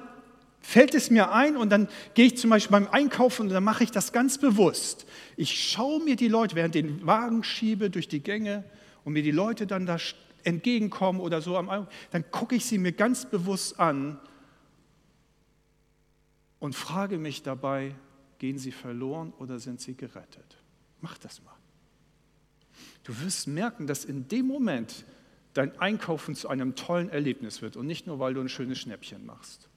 fällt 0.60 0.94
es 0.94 1.10
mir 1.10 1.32
ein 1.32 1.56
und 1.56 1.68
dann 1.68 1.88
gehe 2.14 2.26
ich 2.26 2.38
zum 2.38 2.50
Beispiel 2.50 2.78
beim 2.78 2.86
Einkaufen 2.86 3.48
und 3.48 3.48
dann 3.48 3.64
mache 3.64 3.82
ich 3.82 3.90
das 3.90 4.12
ganz 4.12 4.38
bewusst. 4.38 5.06
Ich 5.36 5.72
schaue 5.72 6.00
mir 6.04 6.14
die 6.14 6.28
Leute, 6.28 6.54
während 6.54 6.76
den 6.76 7.04
Wagen 7.04 7.42
schiebe 7.42 7.90
durch 7.90 8.06
die 8.06 8.20
Gänge 8.20 8.62
und 9.04 9.14
mir 9.14 9.24
die 9.24 9.32
Leute 9.32 9.66
dann 9.66 9.84
da 9.84 9.96
entgegenkommen 10.44 11.20
oder 11.20 11.42
so, 11.42 11.60
dann 12.12 12.30
gucke 12.30 12.54
ich 12.54 12.66
sie 12.66 12.78
mir 12.78 12.92
ganz 12.92 13.28
bewusst 13.28 13.80
an 13.80 14.20
und 16.60 16.76
frage 16.76 17.18
mich 17.18 17.42
dabei, 17.42 17.94
gehen 18.38 18.58
sie 18.58 18.70
verloren 18.70 19.32
oder 19.38 19.58
sind 19.58 19.80
sie 19.80 19.96
gerettet? 19.96 20.58
Mach 21.00 21.18
das 21.18 21.42
mal. 21.42 21.56
Du 23.02 23.18
wirst 23.20 23.48
merken, 23.48 23.86
dass 23.86 24.04
in 24.04 24.28
dem 24.28 24.46
Moment 24.46 25.04
dein 25.54 25.76
Einkaufen 25.80 26.34
zu 26.36 26.48
einem 26.48 26.76
tollen 26.76 27.08
Erlebnis 27.08 27.60
wird 27.60 27.76
und 27.76 27.86
nicht 27.86 28.06
nur, 28.06 28.18
weil 28.18 28.34
du 28.34 28.40
ein 28.40 28.48
schönes 28.48 28.78
Schnäppchen 28.78 29.26
machst. 29.26 29.68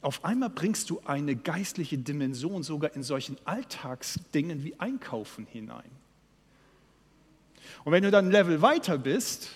Auf 0.00 0.24
einmal 0.24 0.50
bringst 0.50 0.90
du 0.90 1.00
eine 1.04 1.36
geistliche 1.36 1.98
Dimension 1.98 2.62
sogar 2.62 2.94
in 2.94 3.02
solchen 3.02 3.36
Alltagsdingen 3.44 4.64
wie 4.64 4.78
Einkaufen 4.78 5.46
hinein. 5.46 5.90
Und 7.84 7.92
wenn 7.92 8.02
du 8.02 8.10
dann 8.10 8.26
ein 8.26 8.30
Level 8.30 8.62
weiter 8.62 8.96
bist, 8.96 9.50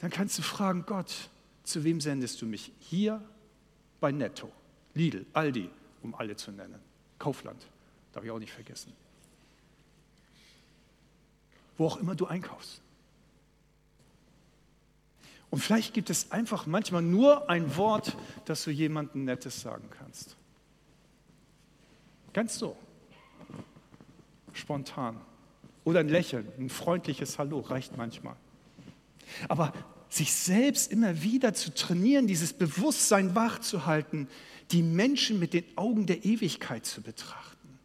dann 0.00 0.10
kannst 0.10 0.38
du 0.38 0.42
fragen, 0.42 0.84
Gott, 0.86 1.30
zu 1.62 1.84
wem 1.84 2.00
sendest 2.00 2.42
du 2.42 2.46
mich? 2.46 2.72
Hier 2.80 3.22
bei 4.00 4.12
Netto, 4.12 4.50
Lidl, 4.94 5.26
Aldi, 5.32 5.70
um 6.02 6.14
alle 6.14 6.36
zu 6.36 6.50
nennen. 6.52 6.80
Kaufland, 7.18 7.66
darf 8.12 8.24
ich 8.24 8.30
auch 8.30 8.38
nicht 8.38 8.52
vergessen. 8.52 8.92
Wo 11.76 11.86
auch 11.86 11.98
immer 11.98 12.14
du 12.14 12.26
einkaufst. 12.26 12.80
Und 15.50 15.60
vielleicht 15.60 15.94
gibt 15.94 16.10
es 16.10 16.32
einfach 16.32 16.66
manchmal 16.66 17.02
nur 17.02 17.48
ein 17.48 17.76
Wort, 17.76 18.16
das 18.46 18.64
du 18.64 18.70
jemandem 18.70 19.24
Nettes 19.24 19.60
sagen 19.60 19.88
kannst. 19.90 20.36
Ganz 22.32 22.58
so. 22.58 22.76
Spontan. 24.52 25.20
Oder 25.84 26.00
ein 26.00 26.08
Lächeln, 26.08 26.50
ein 26.58 26.68
freundliches 26.68 27.38
Hallo 27.38 27.60
reicht 27.60 27.96
manchmal. 27.96 28.36
Aber 29.48 29.72
sich 30.16 30.32
selbst 30.32 30.90
immer 30.90 31.22
wieder 31.22 31.54
zu 31.54 31.74
trainieren, 31.74 32.26
dieses 32.26 32.52
Bewusstsein 32.52 33.34
wachzuhalten, 33.34 34.28
die 34.72 34.82
Menschen 34.82 35.38
mit 35.38 35.52
den 35.52 35.64
Augen 35.76 36.06
der 36.06 36.24
Ewigkeit 36.24 36.84
zu 36.84 37.02
betrachten, 37.02 37.78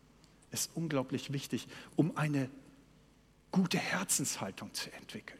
ist 0.51 0.71
unglaublich 0.73 1.31
wichtig, 1.31 1.67
um 1.95 2.17
eine 2.17 2.49
gute 3.51 3.77
Herzenshaltung 3.77 4.73
zu 4.73 4.91
entwickeln. 4.93 5.39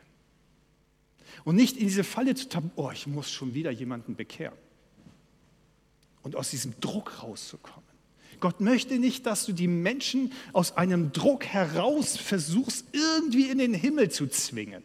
Und 1.44 1.56
nicht 1.56 1.78
in 1.78 1.88
diese 1.88 2.04
Falle 2.04 2.36
zu 2.36 2.50
tappen, 2.50 2.72
oh, 2.76 2.92
ich 2.92 3.08
muss 3.08 3.32
schon 3.32 3.54
wieder 3.54 3.72
jemanden 3.72 4.16
bekehren. 4.16 4.58
Und 6.24 6.36
aus 6.36 6.52
diesem 6.52 6.80
Druck 6.82 7.24
rauszukommen. 7.24 7.90
Gott 8.40 8.60
möchte 8.60 9.00
nicht, 9.00 9.26
dass 9.26 9.46
du 9.46 9.54
die 9.54 9.68
Menschen 9.68 10.34
aus 10.52 10.76
einem 10.78 11.12
Druck 11.12 11.46
heraus 11.46 12.18
versuchst, 12.18 12.86
irgendwie 12.92 13.50
in 13.50 13.60
den 13.60 13.74
Himmel 13.74 14.12
zu 14.12 14.28
zwingen. 14.28 14.84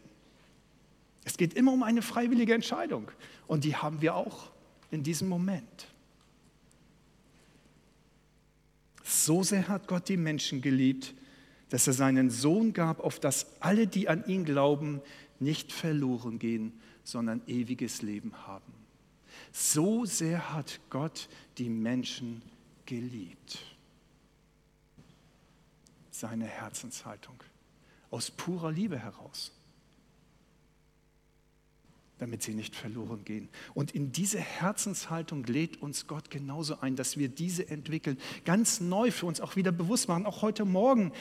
Es 1.26 1.36
geht 1.36 1.54
immer 1.54 1.72
um 1.72 1.82
eine 1.82 2.02
freiwillige 2.02 2.54
Entscheidung 2.54 3.10
und 3.48 3.64
die 3.64 3.74
haben 3.74 4.00
wir 4.00 4.14
auch 4.14 4.52
in 4.92 5.02
diesem 5.02 5.28
Moment. 5.28 5.88
So 9.02 9.42
sehr 9.42 9.66
hat 9.66 9.88
Gott 9.88 10.08
die 10.08 10.16
Menschen 10.16 10.62
geliebt, 10.62 11.14
dass 11.68 11.88
er 11.88 11.94
seinen 11.94 12.30
Sohn 12.30 12.72
gab, 12.72 13.00
auf 13.00 13.18
dass 13.18 13.60
alle, 13.60 13.88
die 13.88 14.08
an 14.08 14.24
ihn 14.28 14.44
glauben, 14.44 15.02
nicht 15.40 15.72
verloren 15.72 16.38
gehen, 16.38 16.72
sondern 17.02 17.42
ewiges 17.48 18.02
Leben 18.02 18.46
haben. 18.46 18.72
So 19.50 20.04
sehr 20.04 20.54
hat 20.54 20.78
Gott 20.90 21.28
die 21.58 21.68
Menschen 21.68 22.40
geliebt. 22.86 23.58
Seine 26.12 26.46
Herzenshaltung 26.46 27.42
aus 28.12 28.30
purer 28.30 28.70
Liebe 28.70 28.96
heraus 28.96 29.55
damit 32.18 32.42
sie 32.42 32.54
nicht 32.54 32.74
verloren 32.74 33.24
gehen. 33.24 33.48
Und 33.74 33.92
in 33.92 34.12
diese 34.12 34.38
Herzenshaltung 34.38 35.44
lädt 35.44 35.82
uns 35.82 36.06
Gott 36.06 36.30
genauso 36.30 36.80
ein, 36.80 36.96
dass 36.96 37.16
wir 37.16 37.28
diese 37.28 37.68
entwickeln, 37.68 38.18
ganz 38.44 38.80
neu 38.80 39.10
für 39.10 39.26
uns 39.26 39.40
auch 39.40 39.56
wieder 39.56 39.72
bewusst 39.72 40.08
machen, 40.08 40.26
auch 40.26 40.42
heute 40.42 40.64
Morgen, 40.64 41.12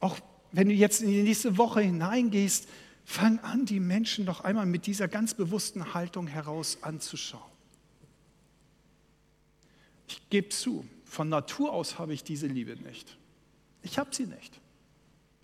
auch 0.00 0.18
wenn 0.50 0.68
du 0.68 0.74
jetzt 0.74 1.02
in 1.02 1.10
die 1.10 1.22
nächste 1.22 1.56
Woche 1.58 1.80
hineingehst, 1.80 2.68
fang 3.04 3.38
an, 3.40 3.66
die 3.66 3.80
Menschen 3.80 4.26
doch 4.26 4.42
einmal 4.42 4.66
mit 4.66 4.86
dieser 4.86 5.08
ganz 5.08 5.34
bewussten 5.34 5.94
Haltung 5.94 6.26
heraus 6.26 6.78
anzuschauen. 6.82 7.50
Ich 10.08 10.28
gebe 10.28 10.48
zu, 10.50 10.84
von 11.04 11.28
Natur 11.28 11.72
aus 11.72 11.98
habe 11.98 12.14
ich 12.14 12.24
diese 12.24 12.46
Liebe 12.46 12.76
nicht. 12.76 13.16
Ich 13.82 13.98
habe 13.98 14.14
sie 14.14 14.26
nicht. 14.26 14.60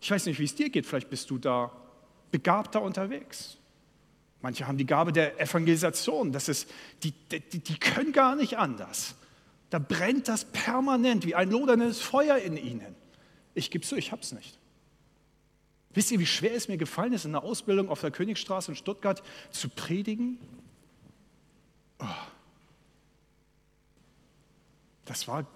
Ich 0.01 0.11
weiß 0.11 0.27
nicht, 0.27 0.39
wie 0.39 0.45
es 0.45 0.55
dir 0.55 0.71
geht, 0.71 0.87
vielleicht 0.87 1.11
bist 1.11 1.31
du 1.31 1.39
da 1.39 1.73
begabter 2.31 2.83
unterwegs. 2.83 3.59
Manche 4.41 4.67
haben 4.69 4.79
die 4.79 4.87
Gabe 4.87 5.13
der 5.13 5.41
Evangelisation. 5.41 6.33
Das 6.33 6.49
ist, 6.49 6.71
die, 7.03 7.13
die, 7.13 7.59
die 7.59 7.79
können 7.79 8.13
gar 8.13 8.37
nicht 8.37 8.57
anders. 8.59 9.17
Da 9.71 9.79
brennt 9.79 10.29
das 10.29 10.45
permanent 10.47 11.27
wie 11.27 11.35
ein 11.35 11.51
loderndes 11.51 12.01
Feuer 12.01 12.39
in 12.39 12.57
ihnen. 12.57 12.95
Ich 13.55 13.71
gebe 13.71 13.85
zu, 13.85 13.97
ich 13.97 14.13
habe 14.13 14.23
es 14.23 14.33
nicht. 14.33 14.59
Wisst 15.93 16.13
ihr, 16.13 16.21
wie 16.21 16.27
schwer 16.27 16.55
es 16.55 16.69
mir 16.69 16.77
gefallen 16.77 17.13
ist, 17.13 17.25
in 17.25 17.33
der 17.33 17.43
Ausbildung 17.43 17.89
auf 17.89 18.01
der 18.01 18.11
Königstraße 18.11 18.71
in 18.71 18.77
Stuttgart 18.77 19.23
zu 19.51 19.69
predigen? 19.69 20.39
Oh. 21.99 22.05
Das 25.07 25.27
war, 25.27 25.47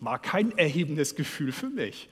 war 0.00 0.18
kein 0.20 0.56
erhebendes 0.56 1.14
Gefühl 1.14 1.52
für 1.52 1.68
mich. 1.68 2.08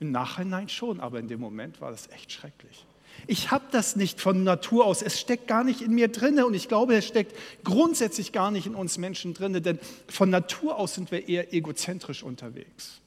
Im 0.00 0.10
Nachhinein 0.10 0.68
schon, 0.68 1.00
aber 1.00 1.18
in 1.18 1.28
dem 1.28 1.40
Moment 1.40 1.80
war 1.80 1.90
das 1.90 2.10
echt 2.10 2.30
schrecklich. 2.30 2.84
Ich 3.26 3.50
habe 3.50 3.64
das 3.70 3.96
nicht 3.96 4.20
von 4.20 4.44
Natur 4.44 4.84
aus. 4.84 5.02
Es 5.02 5.20
steckt 5.20 5.46
gar 5.46 5.64
nicht 5.64 5.80
in 5.80 5.94
mir 5.94 6.08
drinne 6.08 6.46
und 6.46 6.54
ich 6.54 6.68
glaube, 6.68 6.94
es 6.94 7.06
steckt 7.06 7.34
grundsätzlich 7.64 8.32
gar 8.32 8.50
nicht 8.50 8.66
in 8.66 8.74
uns 8.74 8.98
Menschen 8.98 9.34
drinne, 9.34 9.62
denn 9.62 9.78
von 10.08 10.30
Natur 10.30 10.76
aus 10.78 10.94
sind 10.94 11.10
wir 11.10 11.28
eher 11.28 11.52
egozentrisch 11.54 12.22
unterwegs 12.22 13.00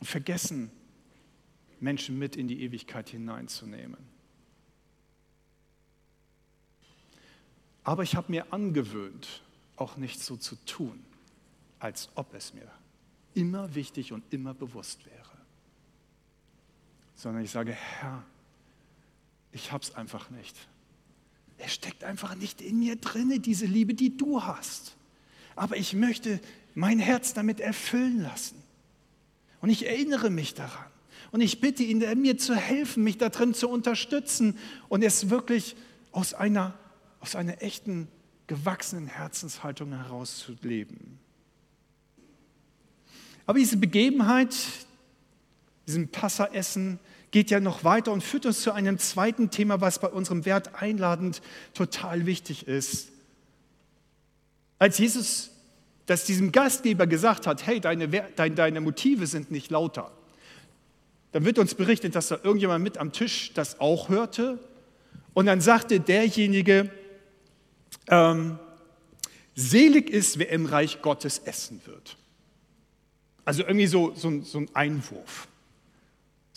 und 0.00 0.06
vergessen, 0.06 0.70
Menschen 1.80 2.18
mit 2.18 2.36
in 2.36 2.48
die 2.48 2.62
Ewigkeit 2.62 3.08
hineinzunehmen. 3.08 3.98
Aber 7.84 8.02
ich 8.02 8.16
habe 8.16 8.30
mir 8.30 8.52
angewöhnt, 8.52 9.42
auch 9.76 9.96
nicht 9.96 10.22
so 10.22 10.36
zu 10.36 10.56
tun, 10.66 11.02
als 11.78 12.10
ob 12.14 12.34
es 12.34 12.52
mir 12.52 12.70
immer 13.34 13.74
wichtig 13.74 14.12
und 14.12 14.22
immer 14.32 14.54
bewusst 14.54 15.06
wäre, 15.06 15.38
sondern 17.14 17.42
ich 17.42 17.50
sage, 17.50 17.72
Herr, 17.72 18.24
ich 19.52 19.72
habe 19.72 19.82
es 19.82 19.94
einfach 19.94 20.30
nicht. 20.30 20.56
Es 21.58 21.74
steckt 21.74 22.04
einfach 22.04 22.34
nicht 22.34 22.60
in 22.60 22.78
mir 22.78 22.96
drinne, 22.96 23.40
diese 23.40 23.66
Liebe, 23.66 23.94
die 23.94 24.16
du 24.16 24.42
hast. 24.42 24.96
Aber 25.56 25.76
ich 25.76 25.92
möchte 25.94 26.40
mein 26.74 26.98
Herz 26.98 27.34
damit 27.34 27.60
erfüllen 27.60 28.22
lassen. 28.22 28.62
Und 29.60 29.68
ich 29.68 29.86
erinnere 29.86 30.30
mich 30.30 30.54
daran. 30.54 30.86
Und 31.32 31.42
ich 31.42 31.60
bitte 31.60 31.82
ihn, 31.82 31.98
mir 32.20 32.38
zu 32.38 32.54
helfen, 32.54 33.04
mich 33.04 33.18
darin 33.18 33.54
zu 33.54 33.68
unterstützen 33.68 34.58
und 34.88 35.02
es 35.02 35.30
wirklich 35.30 35.76
aus 36.12 36.34
einer, 36.34 36.74
aus 37.20 37.36
einer 37.36 37.62
echten, 37.62 38.08
gewachsenen 38.46 39.06
Herzenshaltung 39.06 39.92
heraus 39.92 40.38
zu 40.38 40.56
leben. 40.62 41.20
Aber 43.46 43.58
diese 43.58 43.76
Begebenheit, 43.76 44.54
diesem 45.86 46.08
Passaessen, 46.08 46.98
geht 47.30 47.50
ja 47.50 47.60
noch 47.60 47.84
weiter 47.84 48.12
und 48.12 48.22
führt 48.22 48.46
uns 48.46 48.62
zu 48.62 48.72
einem 48.72 48.98
zweiten 48.98 49.50
Thema, 49.50 49.80
was 49.80 49.98
bei 50.00 50.08
unserem 50.08 50.44
Wert 50.44 50.82
einladend 50.82 51.42
total 51.74 52.26
wichtig 52.26 52.66
ist. 52.66 53.08
Als 54.78 54.98
Jesus 54.98 55.50
das 56.06 56.24
diesem 56.24 56.50
Gastgeber 56.50 57.06
gesagt 57.06 57.46
hat, 57.46 57.66
hey, 57.66 57.78
deine, 57.78 58.08
deine, 58.08 58.54
deine 58.56 58.80
Motive 58.80 59.28
sind 59.28 59.52
nicht 59.52 59.70
lauter, 59.70 60.10
dann 61.30 61.44
wird 61.44 61.60
uns 61.60 61.74
berichtet, 61.76 62.16
dass 62.16 62.28
da 62.28 62.40
irgendjemand 62.42 62.82
mit 62.82 62.98
am 62.98 63.12
Tisch 63.12 63.52
das 63.54 63.78
auch 63.78 64.08
hörte. 64.08 64.58
Und 65.34 65.46
dann 65.46 65.60
sagte 65.60 66.00
derjenige, 66.00 66.90
ähm, 68.08 68.58
selig 69.54 70.10
ist, 70.10 70.40
wer 70.40 70.48
im 70.50 70.66
Reich 70.66 71.00
Gottes 71.02 71.38
essen 71.38 71.80
wird. 71.84 72.16
Also 73.44 73.62
irgendwie 73.62 73.86
so, 73.86 74.12
so, 74.16 74.42
so 74.42 74.58
ein 74.58 74.68
Einwurf, 74.74 75.46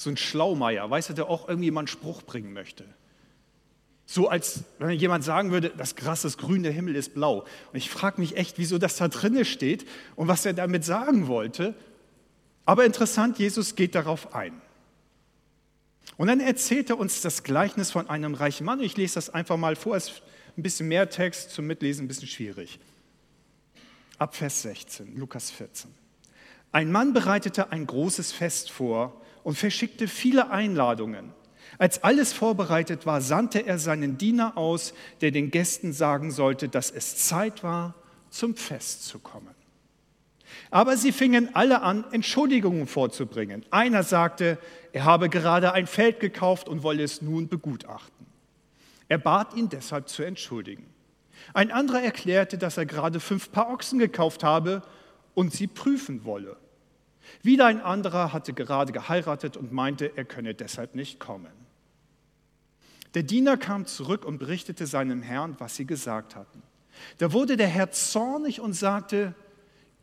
so 0.03 0.09
ein 0.09 0.17
Schlaumeier, 0.17 0.89
weißt 0.89 1.09
du, 1.09 1.13
der 1.13 1.29
auch 1.29 1.47
einen 1.47 1.87
Spruch 1.87 2.23
bringen 2.23 2.53
möchte. 2.53 2.85
So 4.05 4.27
als 4.27 4.63
wenn 4.79 4.91
jemand 4.91 5.23
sagen 5.23 5.51
würde, 5.51 5.69
das 5.69 5.95
Gras 5.95 6.25
ist 6.25 6.37
grün, 6.37 6.63
der 6.63 6.71
Himmel 6.71 6.95
ist 6.95 7.13
blau. 7.13 7.45
Und 7.71 7.77
ich 7.77 7.89
frage 7.89 8.19
mich 8.19 8.37
echt, 8.37 8.57
wieso 8.57 8.77
das 8.77 8.97
da 8.97 9.07
drinne 9.07 9.45
steht 9.45 9.87
und 10.15 10.27
was 10.27 10.45
er 10.45 10.53
damit 10.53 10.83
sagen 10.83 11.27
wollte. 11.27 11.73
Aber 12.65 12.85
interessant, 12.85 13.39
Jesus 13.39 13.75
geht 13.75 13.95
darauf 13.95 14.35
ein. 14.35 14.61
Und 16.17 16.27
dann 16.27 16.39
erzählt 16.39 16.89
er 16.89 16.99
uns 16.99 17.21
das 17.21 17.43
Gleichnis 17.43 17.91
von 17.91 18.09
einem 18.09 18.35
reichen 18.35 18.65
Mann. 18.65 18.81
Ich 18.81 18.97
lese 18.97 19.15
das 19.15 19.29
einfach 19.29 19.57
mal 19.57 19.75
vor, 19.75 19.95
es 19.95 20.09
ist 20.09 20.21
ein 20.57 20.63
bisschen 20.63 20.87
mehr 20.87 21.09
Text 21.09 21.51
zum 21.51 21.65
Mitlesen, 21.65 22.05
ein 22.05 22.07
bisschen 22.07 22.27
schwierig. 22.27 22.79
Ab 24.19 24.35
Vers 24.35 24.61
16, 24.61 25.17
Lukas 25.17 25.49
14. 25.49 25.89
Ein 26.71 26.91
Mann 26.91 27.13
bereitete 27.13 27.71
ein 27.71 27.87
großes 27.87 28.31
Fest 28.31 28.69
vor 28.69 29.21
und 29.43 29.58
verschickte 29.58 30.08
viele 30.08 30.51
Einladungen. 30.51 31.32
Als 31.77 32.03
alles 32.03 32.34
vorbereitet 32.34 33.06
war, 33.06 33.21
sandte 33.21 33.65
er 33.65 33.79
seinen 33.79 34.17
Diener 34.17 34.58
aus, 34.58 34.93
der 35.21 35.32
den 35.32 35.51
Gästen 35.51 35.91
sagen 35.93 36.32
sollte, 36.32 36.69
dass 36.69 36.91
es 36.91 37.17
Zeit 37.17 37.63
war, 37.63 37.95
zum 38.29 38.56
Fest 38.56 39.06
zu 39.06 39.19
kommen. 39.19 39.56
Aber 40.69 40.97
sie 40.97 41.12
fingen 41.12 41.49
alle 41.56 41.82
an, 41.82 42.06
Entschuldigungen 42.12 42.88
vorzubringen. 42.88 43.65
Einer 43.71 44.03
sagte, 44.03 44.58
er 44.91 45.06
habe 45.06 45.29
gerade 45.29 45.73
ein 45.73 45.88
Feld 45.88 46.19
gekauft 46.19 46.67
und 46.67 46.84
wolle 46.84 47.03
es 47.03 47.21
nun 47.21 47.47
begutachten. 47.47 48.25
Er 49.08 49.17
bat 49.17 49.56
ihn 49.56 49.69
deshalb 49.69 50.10
zu 50.10 50.23
entschuldigen. 50.23 50.86
Ein 51.53 51.71
anderer 51.71 52.01
erklärte, 52.01 52.58
dass 52.58 52.77
er 52.77 52.86
gerade 52.86 53.19
fünf 53.19 53.51
Paar 53.51 53.69
Ochsen 53.69 53.99
gekauft 53.99 54.43
habe 54.43 54.84
und 55.34 55.53
sie 55.53 55.67
prüfen 55.67 56.25
wolle. 56.25 56.58
Wieder 57.41 57.65
ein 57.65 57.81
anderer 57.81 58.33
hatte 58.33 58.53
gerade 58.53 58.93
geheiratet 58.93 59.57
und 59.57 59.71
meinte, 59.71 60.15
er 60.15 60.25
könne 60.25 60.53
deshalb 60.53 60.95
nicht 60.95 61.19
kommen. 61.19 61.51
Der 63.13 63.23
Diener 63.23 63.57
kam 63.57 63.85
zurück 63.85 64.25
und 64.25 64.39
berichtete 64.39 64.87
seinem 64.87 65.21
Herrn, 65.21 65.55
was 65.59 65.75
sie 65.75 65.85
gesagt 65.85 66.35
hatten. 66.35 66.61
Da 67.17 67.31
wurde 67.31 67.57
der 67.57 67.67
Herr 67.67 67.91
zornig 67.91 68.59
und 68.59 68.73
sagte, 68.73 69.35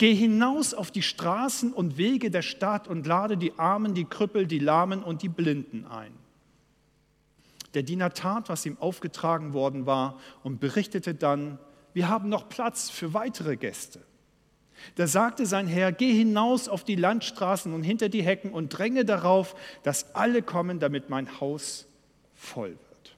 Geh 0.00 0.14
hinaus 0.14 0.72
auf 0.72 0.90
die 0.90 1.02
Straßen 1.02 1.74
und 1.74 1.98
Wege 1.98 2.30
der 2.30 2.40
Stadt 2.40 2.88
und 2.88 3.06
lade 3.06 3.36
die 3.36 3.58
Armen, 3.58 3.92
die 3.92 4.06
Krüppel, 4.06 4.46
die 4.46 4.58
Lahmen 4.58 5.02
und 5.02 5.20
die 5.20 5.28
Blinden 5.28 5.84
ein. 5.84 6.14
Der 7.74 7.82
Diener 7.82 8.14
tat, 8.14 8.48
was 8.48 8.64
ihm 8.64 8.78
aufgetragen 8.78 9.52
worden 9.52 9.84
war 9.84 10.18
und 10.42 10.58
berichtete 10.58 11.14
dann, 11.14 11.58
wir 11.92 12.08
haben 12.08 12.30
noch 12.30 12.48
Platz 12.48 12.88
für 12.88 13.12
weitere 13.12 13.56
Gäste. 13.56 14.00
Da 14.96 15.06
sagte 15.06 15.46
sein 15.46 15.66
Herr, 15.66 15.92
geh 15.92 16.12
hinaus 16.12 16.68
auf 16.68 16.84
die 16.84 16.96
Landstraßen 16.96 17.72
und 17.72 17.82
hinter 17.82 18.08
die 18.08 18.22
Hecken 18.22 18.52
und 18.52 18.68
dränge 18.70 19.04
darauf, 19.04 19.54
dass 19.82 20.14
alle 20.14 20.42
kommen, 20.42 20.80
damit 20.80 21.10
mein 21.10 21.40
Haus 21.40 21.86
voll 22.34 22.70
wird. 22.70 23.16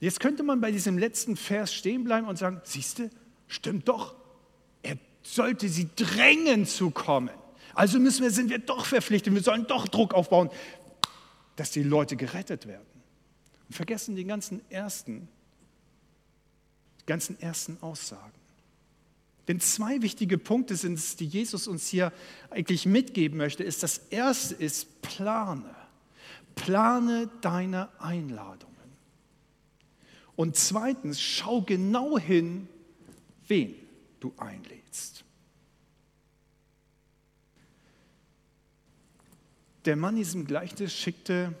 Jetzt 0.00 0.20
könnte 0.20 0.42
man 0.42 0.60
bei 0.60 0.70
diesem 0.70 0.98
letzten 0.98 1.36
Vers 1.36 1.72
stehen 1.74 2.04
bleiben 2.04 2.26
und 2.26 2.38
sagen, 2.38 2.60
siehst 2.64 2.98
du, 2.98 3.10
Stimmt 3.50 3.88
doch. 3.88 4.14
Er 4.82 4.96
sollte 5.22 5.68
sie 5.68 5.88
drängen 5.96 6.66
zu 6.66 6.90
kommen. 6.90 7.34
Also 7.74 7.98
müssen 7.98 8.22
wir, 8.22 8.30
sind 8.30 8.48
wir 8.48 8.60
doch 8.60 8.86
verpflichtet, 8.86 9.34
wir 9.34 9.42
sollen 9.42 9.66
doch 9.66 9.88
Druck 9.88 10.14
aufbauen, 10.14 10.50
dass 11.56 11.72
die 11.72 11.82
Leute 11.82 12.16
gerettet 12.16 12.66
werden. 12.66 12.86
Und 13.68 13.74
vergessen 13.74 14.14
die 14.14 14.24
ganzen 14.24 14.62
ersten, 14.70 15.28
ganzen 17.10 17.40
ersten 17.40 17.76
Aussagen. 17.80 18.32
Denn 19.48 19.58
zwei 19.58 20.00
wichtige 20.00 20.38
Punkte 20.38 20.76
sind 20.76 20.94
es, 20.94 21.16
die 21.16 21.26
Jesus 21.26 21.66
uns 21.66 21.88
hier 21.88 22.12
eigentlich 22.50 22.86
mitgeben 22.86 23.36
möchte. 23.36 23.64
Ist 23.64 23.82
das 23.82 23.98
erste 24.10 24.54
ist 24.54 25.02
plane. 25.02 25.74
Plane 26.54 27.28
deine 27.40 27.88
Einladungen. 27.98 28.70
Und 30.36 30.54
zweitens, 30.54 31.20
schau 31.20 31.62
genau 31.62 32.16
hin, 32.16 32.68
wen 33.48 33.74
du 34.20 34.32
einlädst. 34.36 35.24
Der 39.84 39.96
Mann 39.96 40.14
in 40.14 40.22
diesem 40.22 40.44
Gleichnis 40.44 40.94
schickte 40.94 41.54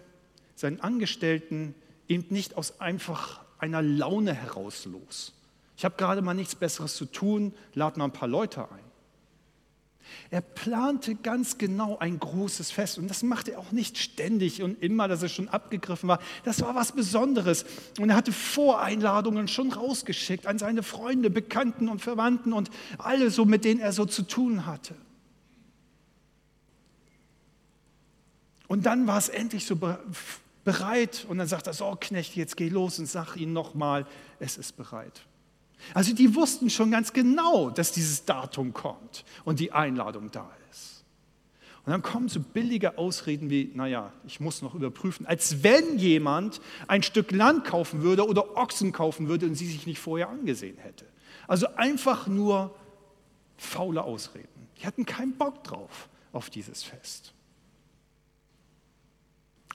seinen 0.54 0.80
Angestellten 0.80 1.74
eben 2.06 2.26
nicht 2.28 2.54
aus 2.54 2.80
einfach 2.80 3.40
einer 3.58 3.82
Laune 3.82 4.32
heraus 4.32 4.84
los. 4.84 5.32
Ich 5.80 5.84
habe 5.86 5.96
gerade 5.96 6.20
mal 6.20 6.34
nichts 6.34 6.54
Besseres 6.54 6.94
zu 6.94 7.06
tun, 7.06 7.54
lad 7.72 7.96
mal 7.96 8.04
ein 8.04 8.12
paar 8.12 8.28
Leute 8.28 8.70
ein. 8.70 8.84
Er 10.28 10.42
plante 10.42 11.14
ganz 11.14 11.56
genau 11.56 11.96
ein 11.96 12.18
großes 12.18 12.70
Fest 12.70 12.98
und 12.98 13.08
das 13.08 13.22
machte 13.22 13.52
er 13.52 13.60
auch 13.60 13.72
nicht 13.72 13.96
ständig 13.96 14.62
und 14.62 14.82
immer, 14.82 15.08
dass 15.08 15.22
es 15.22 15.32
schon 15.32 15.48
abgegriffen 15.48 16.06
war. 16.06 16.18
Das 16.44 16.60
war 16.60 16.74
was 16.74 16.92
Besonderes 16.92 17.64
und 17.98 18.10
er 18.10 18.16
hatte 18.16 18.30
Voreinladungen 18.30 19.48
schon 19.48 19.72
rausgeschickt 19.72 20.46
an 20.46 20.58
seine 20.58 20.82
Freunde, 20.82 21.30
Bekannten 21.30 21.88
und 21.88 22.02
Verwandten 22.02 22.52
und 22.52 22.68
alle 22.98 23.30
so, 23.30 23.46
mit 23.46 23.64
denen 23.64 23.80
er 23.80 23.94
so 23.94 24.04
zu 24.04 24.24
tun 24.24 24.66
hatte. 24.66 24.94
Und 28.68 28.84
dann 28.84 29.06
war 29.06 29.16
es 29.16 29.30
endlich 29.30 29.64
so 29.64 29.76
bereit 30.62 31.24
und 31.26 31.38
dann 31.38 31.48
sagt 31.48 31.68
er, 31.68 31.72
so 31.72 31.96
Knecht, 31.98 32.36
jetzt 32.36 32.58
geh 32.58 32.68
los 32.68 32.98
und 32.98 33.06
sag 33.06 33.36
ihnen 33.36 33.54
nochmal, 33.54 34.06
es 34.40 34.58
ist 34.58 34.76
bereit. 34.76 35.22
Also 35.94 36.14
die 36.14 36.34
wussten 36.34 36.70
schon 36.70 36.90
ganz 36.90 37.12
genau, 37.12 37.70
dass 37.70 37.92
dieses 37.92 38.24
Datum 38.24 38.72
kommt 38.72 39.24
und 39.44 39.60
die 39.60 39.72
Einladung 39.72 40.30
da 40.30 40.50
ist. 40.70 41.04
Und 41.84 41.92
dann 41.92 42.02
kommen 42.02 42.28
so 42.28 42.40
billige 42.40 42.98
Ausreden 42.98 43.48
wie, 43.48 43.72
naja, 43.74 44.12
ich 44.26 44.38
muss 44.38 44.60
noch 44.60 44.74
überprüfen, 44.74 45.26
als 45.26 45.62
wenn 45.62 45.98
jemand 45.98 46.60
ein 46.86 47.02
Stück 47.02 47.32
Land 47.32 47.64
kaufen 47.64 48.02
würde 48.02 48.26
oder 48.26 48.56
Ochsen 48.56 48.92
kaufen 48.92 49.28
würde 49.28 49.46
und 49.46 49.54
sie 49.54 49.66
sich 49.66 49.86
nicht 49.86 49.98
vorher 49.98 50.28
angesehen 50.28 50.76
hätte. 50.78 51.06
Also 51.48 51.66
einfach 51.76 52.26
nur 52.26 52.74
faule 53.56 54.02
Ausreden. 54.04 54.68
Die 54.78 54.86
hatten 54.86 55.06
keinen 55.06 55.36
Bock 55.36 55.64
drauf 55.64 56.08
auf 56.32 56.50
dieses 56.50 56.82
Fest. 56.82 57.32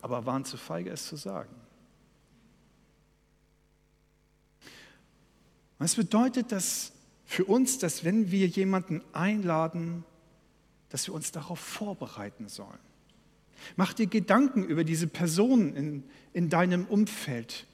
aber 0.02 0.26
waren 0.28 0.46
zu 0.46 0.58
feige, 0.58 0.92
es 0.92 1.08
zu 1.08 1.16
sagen. 1.16 1.50
Was 5.78 5.96
bedeutet 5.96 6.52
das 6.52 6.94
für 7.26 7.46
uns, 7.46 7.78
dass 7.80 8.04
wenn 8.04 8.32
wir 8.32 8.48
jemanden 8.48 9.02
einladen, 9.14 10.04
dass 10.90 11.08
wir 11.08 11.14
uns 11.14 11.32
darauf 11.32 11.60
vorbereiten 11.60 12.48
sollen? 12.48 12.80
Mach 13.76 13.94
dir 13.94 14.08
Gedanken 14.08 14.64
über 14.64 14.84
diese 14.84 15.08
Personen 15.08 15.76
in, 15.76 16.04
in 16.34 16.50
deinem 16.50 16.86
Umfeld. 16.86 17.66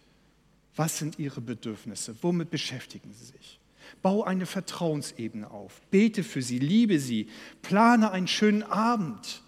Was 0.76 0.98
sind 0.98 1.20
ihre 1.20 1.42
Bedürfnisse? 1.42 2.16
Womit 2.22 2.50
beschäftigen 2.50 3.14
sie 3.14 3.26
sich? 3.26 3.60
Bau 4.02 4.24
eine 4.24 4.46
Vertrauensebene 4.46 5.52
auf. 5.52 5.82
Bete 5.92 6.24
für 6.24 6.42
sie, 6.42 6.60
liebe 6.60 7.00
sie, 7.00 7.30
plane 7.62 8.12
einen 8.12 8.28
schönen 8.28 8.64
Abend. 8.64 9.44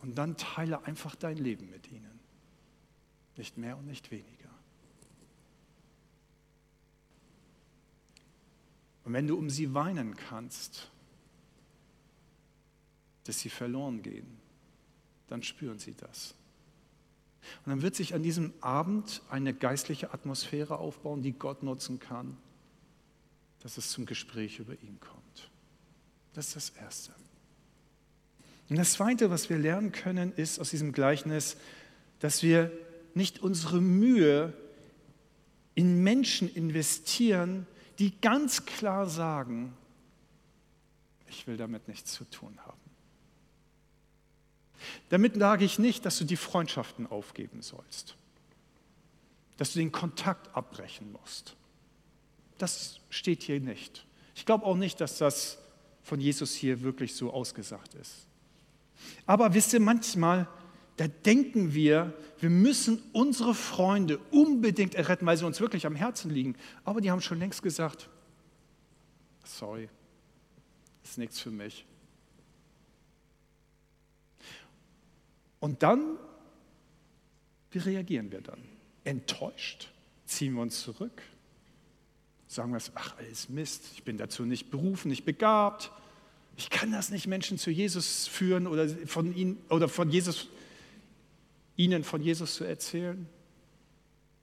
Und 0.00 0.16
dann 0.16 0.36
teile 0.36 0.84
einfach 0.84 1.14
dein 1.14 1.36
Leben 1.36 1.70
mit 1.70 1.90
ihnen. 1.92 2.18
Nicht 3.36 3.56
mehr 3.56 3.76
und 3.76 3.86
nicht 3.86 4.10
weniger. 4.10 4.39
Und 9.10 9.14
wenn 9.14 9.26
du 9.26 9.36
um 9.36 9.50
sie 9.50 9.74
weinen 9.74 10.14
kannst, 10.14 10.88
dass 13.24 13.40
sie 13.40 13.48
verloren 13.48 14.02
gehen, 14.02 14.38
dann 15.26 15.42
spüren 15.42 15.80
sie 15.80 15.96
das. 15.96 16.36
Und 17.64 17.70
dann 17.70 17.82
wird 17.82 17.96
sich 17.96 18.14
an 18.14 18.22
diesem 18.22 18.52
Abend 18.60 19.20
eine 19.28 19.52
geistliche 19.52 20.14
Atmosphäre 20.14 20.78
aufbauen, 20.78 21.22
die 21.22 21.32
Gott 21.32 21.64
nutzen 21.64 21.98
kann, 21.98 22.36
dass 23.64 23.78
es 23.78 23.90
zum 23.90 24.06
Gespräch 24.06 24.60
über 24.60 24.74
ihn 24.74 25.00
kommt. 25.00 25.50
Das 26.32 26.46
ist 26.46 26.54
das 26.54 26.70
Erste. 26.80 27.12
Und 28.68 28.76
das 28.76 28.92
Zweite, 28.92 29.28
was 29.28 29.50
wir 29.50 29.58
lernen 29.58 29.90
können, 29.90 30.32
ist 30.34 30.60
aus 30.60 30.70
diesem 30.70 30.92
Gleichnis, 30.92 31.56
dass 32.20 32.44
wir 32.44 32.70
nicht 33.14 33.40
unsere 33.40 33.80
Mühe 33.80 34.52
in 35.74 36.00
Menschen 36.04 36.48
investieren, 36.48 37.66
die 38.00 38.18
ganz 38.20 38.64
klar 38.64 39.06
sagen, 39.06 39.76
ich 41.28 41.46
will 41.46 41.56
damit 41.56 41.86
nichts 41.86 42.12
zu 42.12 42.24
tun 42.24 42.58
haben. 42.66 42.80
Damit 45.10 45.36
sage 45.36 45.66
ich 45.66 45.78
nicht, 45.78 46.06
dass 46.06 46.18
du 46.18 46.24
die 46.24 46.36
Freundschaften 46.36 47.06
aufgeben 47.06 47.60
sollst, 47.60 48.16
dass 49.58 49.74
du 49.74 49.78
den 49.78 49.92
Kontakt 49.92 50.54
abbrechen 50.56 51.12
musst. 51.12 51.54
Das 52.56 53.00
steht 53.10 53.42
hier 53.42 53.60
nicht. 53.60 54.06
Ich 54.34 54.46
glaube 54.46 54.64
auch 54.64 54.76
nicht, 54.76 55.00
dass 55.00 55.18
das 55.18 55.58
von 56.02 56.20
Jesus 56.20 56.54
hier 56.54 56.80
wirklich 56.80 57.14
so 57.14 57.30
ausgesagt 57.30 57.94
ist. 57.94 58.26
Aber 59.26 59.52
wisst 59.52 59.74
ihr, 59.74 59.80
manchmal, 59.80 60.48
da 61.00 61.08
denken 61.08 61.72
wir, 61.72 62.12
wir 62.40 62.50
müssen 62.50 63.02
unsere 63.14 63.54
Freunde 63.54 64.18
unbedingt 64.32 64.94
erretten, 64.94 65.24
weil 65.24 65.38
sie 65.38 65.46
uns 65.46 65.58
wirklich 65.58 65.86
am 65.86 65.96
Herzen 65.96 66.30
liegen. 66.30 66.56
Aber 66.84 67.00
die 67.00 67.10
haben 67.10 67.22
schon 67.22 67.38
längst 67.38 67.62
gesagt, 67.62 68.10
sorry, 69.42 69.88
ist 71.02 71.16
nichts 71.16 71.40
für 71.40 71.50
mich. 71.50 71.86
Und 75.58 75.82
dann, 75.82 76.18
wie 77.70 77.78
reagieren 77.78 78.30
wir 78.30 78.42
dann? 78.42 78.60
Enttäuscht? 79.04 79.88
Ziehen 80.26 80.52
wir 80.52 80.60
uns 80.60 80.82
zurück? 80.82 81.22
Sagen 82.46 82.74
wir, 82.74 82.80
ach, 82.96 83.16
alles 83.16 83.48
Mist, 83.48 83.84
ich 83.94 84.02
bin 84.02 84.18
dazu 84.18 84.42
nicht 84.42 84.70
berufen, 84.70 85.08
nicht 85.08 85.24
begabt. 85.24 85.92
Ich 86.58 86.68
kann 86.68 86.92
das 86.92 87.08
nicht 87.08 87.26
Menschen 87.26 87.56
zu 87.56 87.70
Jesus 87.70 88.26
führen 88.26 88.66
oder 88.66 88.86
von 89.06 89.34
ihnen 89.34 89.56
oder 89.70 89.88
von 89.88 90.10
Jesus, 90.10 90.50
ihnen 91.82 92.04
von 92.04 92.22
Jesus 92.22 92.54
zu 92.54 92.64
erzählen 92.64 93.26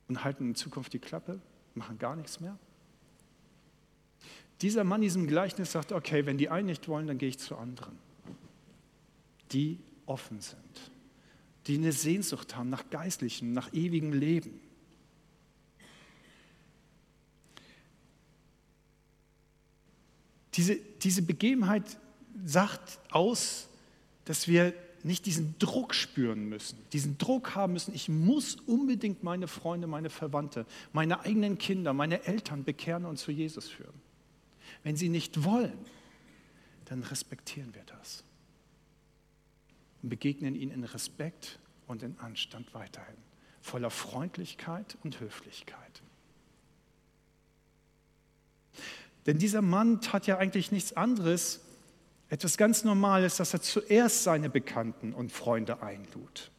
und 0.07 0.23
halten 0.23 0.49
in 0.49 0.55
Zukunft 0.55 0.93
die 0.93 0.99
Klappe, 0.99 1.41
machen 1.73 1.97
gar 1.99 2.15
nichts 2.15 2.39
mehr. 2.39 2.57
Dieser 4.61 4.83
Mann 4.83 5.01
diesem 5.01 5.27
Gleichnis 5.27 5.71
sagt, 5.71 5.91
okay, 5.91 6.25
wenn 6.25 6.37
die 6.37 6.49
einen 6.49 6.67
nicht 6.67 6.87
wollen, 6.87 7.07
dann 7.07 7.17
gehe 7.17 7.29
ich 7.29 7.37
zu 7.37 7.55
anderen, 7.55 7.97
die 9.51 9.79
offen 10.05 10.41
sind 10.41 10.91
die 11.67 11.75
eine 11.75 11.91
Sehnsucht 11.91 12.55
haben 12.55 12.69
nach 12.69 12.89
geistlichem, 12.89 13.51
nach 13.51 13.73
ewigem 13.73 14.13
Leben. 14.13 14.59
Diese, 20.53 20.77
diese 20.77 21.21
Begebenheit 21.21 21.99
sagt 22.45 22.99
aus, 23.11 23.67
dass 24.25 24.47
wir 24.47 24.73
nicht 25.07 25.25
diesen 25.25 25.57
Druck 25.57 25.95
spüren 25.95 26.47
müssen, 26.49 26.77
diesen 26.93 27.17
Druck 27.17 27.55
haben 27.55 27.73
müssen, 27.73 27.95
ich 27.95 28.09
muss 28.09 28.55
unbedingt 28.55 29.23
meine 29.23 29.47
Freunde, 29.47 29.87
meine 29.87 30.09
Verwandte, 30.09 30.65
meine 30.93 31.21
eigenen 31.21 31.57
Kinder, 31.57 31.93
meine 31.93 32.23
Eltern 32.25 32.63
bekehren 32.63 33.05
und 33.05 33.17
zu 33.17 33.31
Jesus 33.31 33.67
führen. 33.67 33.93
Wenn 34.83 34.95
sie 34.95 35.09
nicht 35.09 35.43
wollen, 35.43 35.77
dann 36.85 37.03
respektieren 37.03 37.73
wir 37.73 37.83
das 37.85 38.23
und 40.01 40.09
begegnen 40.09 40.55
ihnen 40.55 40.71
in 40.71 40.83
Respekt 40.83 41.59
und 41.87 42.03
in 42.03 42.17
Anstand 42.19 42.73
weiterhin, 42.73 43.17
voller 43.61 43.89
Freundlichkeit 43.89 44.97
und 45.03 45.19
Höflichkeit. 45.19 46.01
Denn 49.25 49.39
dieser 49.39 49.61
Mann 49.61 49.99
tat 50.01 50.27
ja 50.27 50.37
eigentlich 50.37 50.71
nichts 50.71 50.93
anderes, 50.93 51.61
etwas 52.29 52.57
ganz 52.57 52.83
Normales, 52.83 53.37
dass 53.37 53.53
er 53.53 53.61
zuerst 53.61 54.23
seine 54.23 54.49
Bekannten 54.49 55.13
und 55.13 55.31
Freunde 55.31 55.81
einlud. 55.81 56.51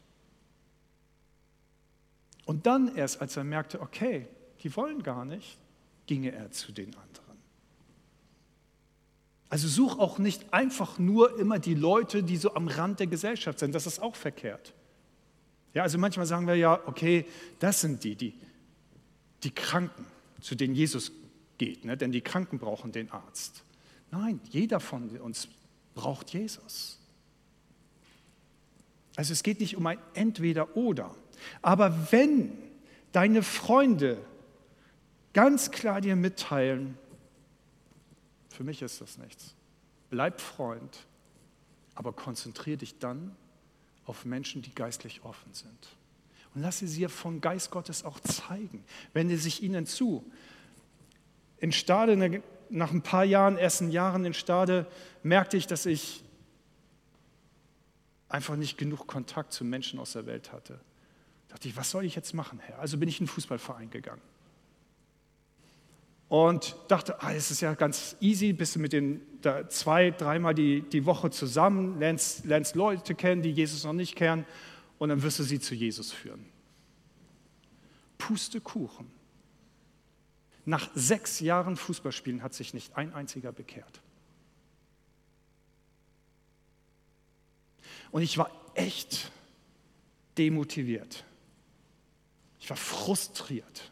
Und 2.46 2.66
dann 2.66 2.96
erst, 2.96 3.20
als 3.20 3.36
er 3.36 3.44
merkte, 3.44 3.80
okay, 3.80 4.26
die 4.62 4.74
wollen 4.74 5.02
gar 5.02 5.24
nicht, 5.24 5.58
ginge 6.06 6.32
er 6.32 6.50
zu 6.50 6.72
den 6.72 6.94
anderen. 6.94 7.38
Also 9.50 9.68
such 9.68 9.98
auch 9.98 10.18
nicht 10.18 10.52
einfach 10.52 10.98
nur 10.98 11.38
immer 11.38 11.58
die 11.58 11.74
Leute, 11.74 12.22
die 12.22 12.36
so 12.36 12.54
am 12.54 12.68
Rand 12.68 13.00
der 13.00 13.06
Gesellschaft 13.06 13.58
sind. 13.58 13.74
Das 13.74 13.86
ist 13.86 13.98
auch 14.00 14.14
verkehrt. 14.14 14.74
Ja, 15.74 15.82
also 15.82 15.98
manchmal 15.98 16.26
sagen 16.26 16.46
wir 16.46 16.54
ja, 16.54 16.80
okay, 16.86 17.26
das 17.58 17.80
sind 17.80 18.04
die, 18.04 18.16
die, 18.16 18.34
die 19.42 19.50
Kranken, 19.50 20.06
zu 20.40 20.54
denen 20.54 20.74
Jesus 20.74 21.12
geht, 21.58 21.84
ne? 21.84 21.96
denn 21.96 22.12
die 22.12 22.20
Kranken 22.20 22.58
brauchen 22.58 22.92
den 22.92 23.10
Arzt. 23.10 23.64
Nein, 24.10 24.40
jeder 24.50 24.80
von 24.80 25.08
uns 25.18 25.48
braucht 25.98 26.30
Jesus. 26.30 26.96
Also 29.16 29.32
es 29.32 29.42
geht 29.42 29.58
nicht 29.58 29.76
um 29.76 29.84
ein 29.84 29.98
Entweder-Oder. 30.14 31.12
Aber 31.60 32.12
wenn 32.12 32.52
deine 33.10 33.42
Freunde 33.42 34.24
ganz 35.32 35.72
klar 35.72 36.00
dir 36.00 36.14
mitteilen, 36.14 36.96
für 38.48 38.62
mich 38.62 38.80
ist 38.80 39.00
das 39.00 39.18
nichts. 39.18 39.56
Bleib 40.08 40.40
Freund, 40.40 41.04
aber 41.96 42.12
konzentriere 42.12 42.76
dich 42.76 43.00
dann 43.00 43.34
auf 44.06 44.24
Menschen, 44.24 44.62
die 44.62 44.72
geistlich 44.72 45.24
offen 45.24 45.52
sind. 45.52 45.96
Und 46.54 46.62
lasse 46.62 46.86
sie 46.86 47.08
von 47.08 47.40
Geist 47.40 47.72
Gottes 47.72 48.04
auch 48.04 48.20
zeigen. 48.20 48.84
Wende 49.14 49.36
sich 49.36 49.64
ihnen 49.64 49.84
zu. 49.84 50.24
In 51.58 51.72
Stade, 51.72 52.40
nach 52.70 52.92
ein 52.92 53.02
paar 53.02 53.24
Jahren, 53.24 53.56
ersten 53.56 53.90
Jahren 53.90 54.24
in 54.24 54.34
Stade, 54.34 54.86
merkte 55.22 55.56
ich, 55.56 55.66
dass 55.66 55.86
ich 55.86 56.22
einfach 58.28 58.56
nicht 58.56 58.76
genug 58.76 59.06
Kontakt 59.06 59.52
zu 59.52 59.64
Menschen 59.64 59.98
aus 59.98 60.12
der 60.12 60.26
Welt 60.26 60.52
hatte. 60.52 60.80
Da 61.48 61.54
dachte 61.54 61.68
ich, 61.68 61.76
was 61.76 61.90
soll 61.90 62.04
ich 62.04 62.14
jetzt 62.14 62.34
machen, 62.34 62.58
Herr? 62.58 62.78
Also 62.78 62.98
bin 62.98 63.08
ich 63.08 63.20
in 63.20 63.24
einen 63.24 63.28
Fußballverein 63.28 63.90
gegangen 63.90 64.20
und 66.28 66.76
dachte, 66.88 67.22
ah, 67.22 67.32
es 67.32 67.50
ist 67.50 67.62
ja 67.62 67.74
ganz 67.74 68.16
easy, 68.20 68.52
bist 68.52 68.76
du 68.76 68.80
mit 68.80 68.92
den 68.92 69.22
da 69.40 69.68
zwei, 69.68 70.10
dreimal 70.10 70.54
die, 70.54 70.82
die 70.82 71.06
Woche 71.06 71.30
zusammen, 71.30 71.98
lernst, 71.98 72.44
lernst 72.44 72.74
Leute 72.74 73.14
kennen, 73.14 73.40
die 73.42 73.52
Jesus 73.52 73.84
noch 73.84 73.92
nicht 73.92 74.16
kennen 74.16 74.44
und 74.98 75.08
dann 75.08 75.22
wirst 75.22 75.38
du 75.38 75.42
sie 75.42 75.60
zu 75.60 75.74
Jesus 75.74 76.12
führen. 76.12 76.44
Pustekuchen. 78.18 79.06
Nach 80.68 80.90
sechs 80.94 81.40
Jahren 81.40 81.78
Fußballspielen 81.78 82.42
hat 82.42 82.52
sich 82.52 82.74
nicht 82.74 82.94
ein 82.94 83.14
einziger 83.14 83.52
bekehrt. 83.52 84.02
Und 88.10 88.20
ich 88.20 88.36
war 88.36 88.50
echt 88.74 89.32
demotiviert. 90.36 91.24
Ich 92.60 92.68
war 92.68 92.76
frustriert. 92.76 93.90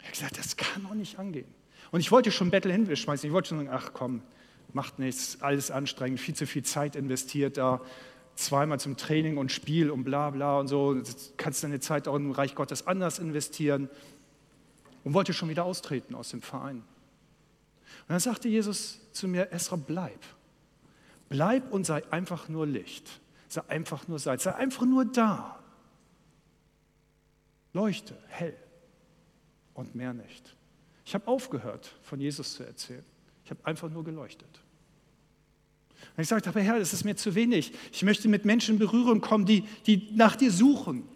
Ich 0.00 0.06
habe 0.06 0.10
gesagt, 0.10 0.36
das 0.36 0.56
kann 0.56 0.82
doch 0.82 0.94
nicht 0.94 1.20
angehen. 1.20 1.54
Und 1.92 2.00
ich 2.00 2.10
wollte 2.10 2.32
schon 2.32 2.50
Bettel 2.50 2.72
hinschmeißen. 2.72 3.28
Ich 3.28 3.32
wollte 3.32 3.50
schon 3.50 3.58
sagen, 3.58 3.70
ach 3.70 3.92
komm, 3.92 4.22
macht 4.72 4.98
nichts, 4.98 5.42
alles 5.42 5.70
anstrengend, 5.70 6.18
viel 6.18 6.34
zu 6.34 6.48
viel 6.48 6.64
Zeit 6.64 6.96
investiert 6.96 7.56
da, 7.56 7.80
zweimal 8.34 8.80
zum 8.80 8.96
Training 8.96 9.36
und 9.36 9.52
Spiel 9.52 9.92
und 9.92 10.02
bla 10.02 10.30
bla 10.30 10.58
und 10.58 10.66
so. 10.66 10.96
Jetzt 10.96 11.38
kannst 11.38 11.62
deine 11.62 11.78
Zeit 11.78 12.08
auch 12.08 12.16
im 12.16 12.32
Reich 12.32 12.56
Gottes 12.56 12.88
anders 12.88 13.20
investieren. 13.20 13.88
Und 15.06 15.14
wollte 15.14 15.32
schon 15.32 15.48
wieder 15.48 15.64
austreten 15.64 16.16
aus 16.16 16.30
dem 16.30 16.42
Verein. 16.42 16.78
Und 16.78 18.08
dann 18.08 18.18
sagte 18.18 18.48
Jesus 18.48 18.98
zu 19.12 19.28
mir, 19.28 19.52
Esra, 19.52 19.76
bleib. 19.76 20.18
Bleib 21.28 21.72
und 21.72 21.86
sei 21.86 22.02
einfach 22.10 22.48
nur 22.48 22.66
Licht. 22.66 23.20
Sei 23.46 23.62
einfach 23.68 24.08
nur 24.08 24.18
Salz, 24.18 24.42
sei 24.42 24.56
einfach 24.56 24.84
nur 24.84 25.04
da. 25.04 25.60
Leuchte, 27.72 28.18
hell 28.26 28.56
und 29.74 29.94
mehr 29.94 30.12
nicht. 30.12 30.56
Ich 31.04 31.14
habe 31.14 31.28
aufgehört, 31.28 31.94
von 32.02 32.20
Jesus 32.20 32.54
zu 32.54 32.64
erzählen. 32.64 33.04
Ich 33.44 33.50
habe 33.52 33.64
einfach 33.64 33.88
nur 33.88 34.02
geleuchtet. 34.02 34.60
Und 36.16 36.22
ich 36.22 36.26
sagte, 36.26 36.48
aber 36.48 36.62
Herr, 36.62 36.80
das 36.80 36.92
ist 36.92 37.04
mir 37.04 37.14
zu 37.14 37.36
wenig. 37.36 37.72
Ich 37.92 38.02
möchte 38.02 38.26
mit 38.26 38.44
Menschen 38.44 38.72
in 38.72 38.78
Berührung 38.80 39.20
kommen, 39.20 39.46
die, 39.46 39.60
die 39.86 40.08
nach 40.16 40.34
dir 40.34 40.50
suchen. 40.50 41.08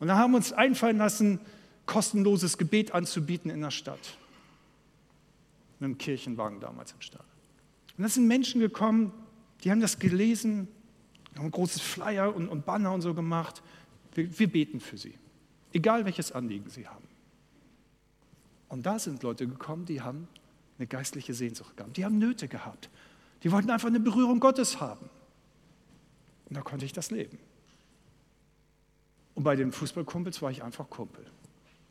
Und 0.00 0.08
dann 0.08 0.18
haben 0.18 0.32
wir 0.32 0.36
uns 0.36 0.52
einfallen 0.52 0.98
lassen, 0.98 1.40
kostenloses 1.86 2.58
Gebet 2.58 2.92
anzubieten 2.92 3.50
in 3.50 3.60
der 3.60 3.70
Stadt. 3.70 4.18
Mit 5.78 5.90
dem 5.90 5.98
Kirchenwagen 5.98 6.60
damals 6.60 6.92
im 6.92 7.00
Stall. 7.00 7.24
Und 7.96 8.02
da 8.02 8.08
sind 8.08 8.26
Menschen 8.26 8.60
gekommen, 8.60 9.12
die 9.62 9.70
haben 9.70 9.80
das 9.80 9.98
gelesen, 9.98 10.68
haben 11.36 11.46
ein 11.46 11.50
großes 11.50 11.80
Flyer 11.80 12.34
und, 12.34 12.48
und 12.48 12.66
Banner 12.66 12.92
und 12.92 13.02
so 13.02 13.14
gemacht. 13.14 13.62
Wir, 14.14 14.38
wir 14.38 14.50
beten 14.50 14.80
für 14.80 14.98
sie, 14.98 15.14
egal 15.72 16.04
welches 16.04 16.32
Anliegen 16.32 16.68
sie 16.70 16.86
haben. 16.86 17.06
Und 18.68 18.84
da 18.84 18.98
sind 18.98 19.22
Leute 19.22 19.46
gekommen, 19.46 19.84
die 19.84 20.02
haben 20.02 20.28
eine 20.78 20.86
geistliche 20.86 21.34
Sehnsucht 21.34 21.76
gehabt, 21.76 21.96
die 21.96 22.04
haben 22.04 22.18
Nöte 22.18 22.48
gehabt, 22.48 22.90
die 23.42 23.52
wollten 23.52 23.70
einfach 23.70 23.88
eine 23.88 24.00
Berührung 24.00 24.40
Gottes 24.40 24.80
haben. 24.80 25.08
Und 26.48 26.56
da 26.56 26.62
konnte 26.62 26.84
ich 26.84 26.92
das 26.92 27.10
leben. 27.10 27.38
Und 29.34 29.44
bei 29.44 29.56
den 29.56 29.72
Fußballkumpels 29.72 30.40
war 30.42 30.50
ich 30.50 30.62
einfach 30.62 30.88
Kumpel, 30.88 31.24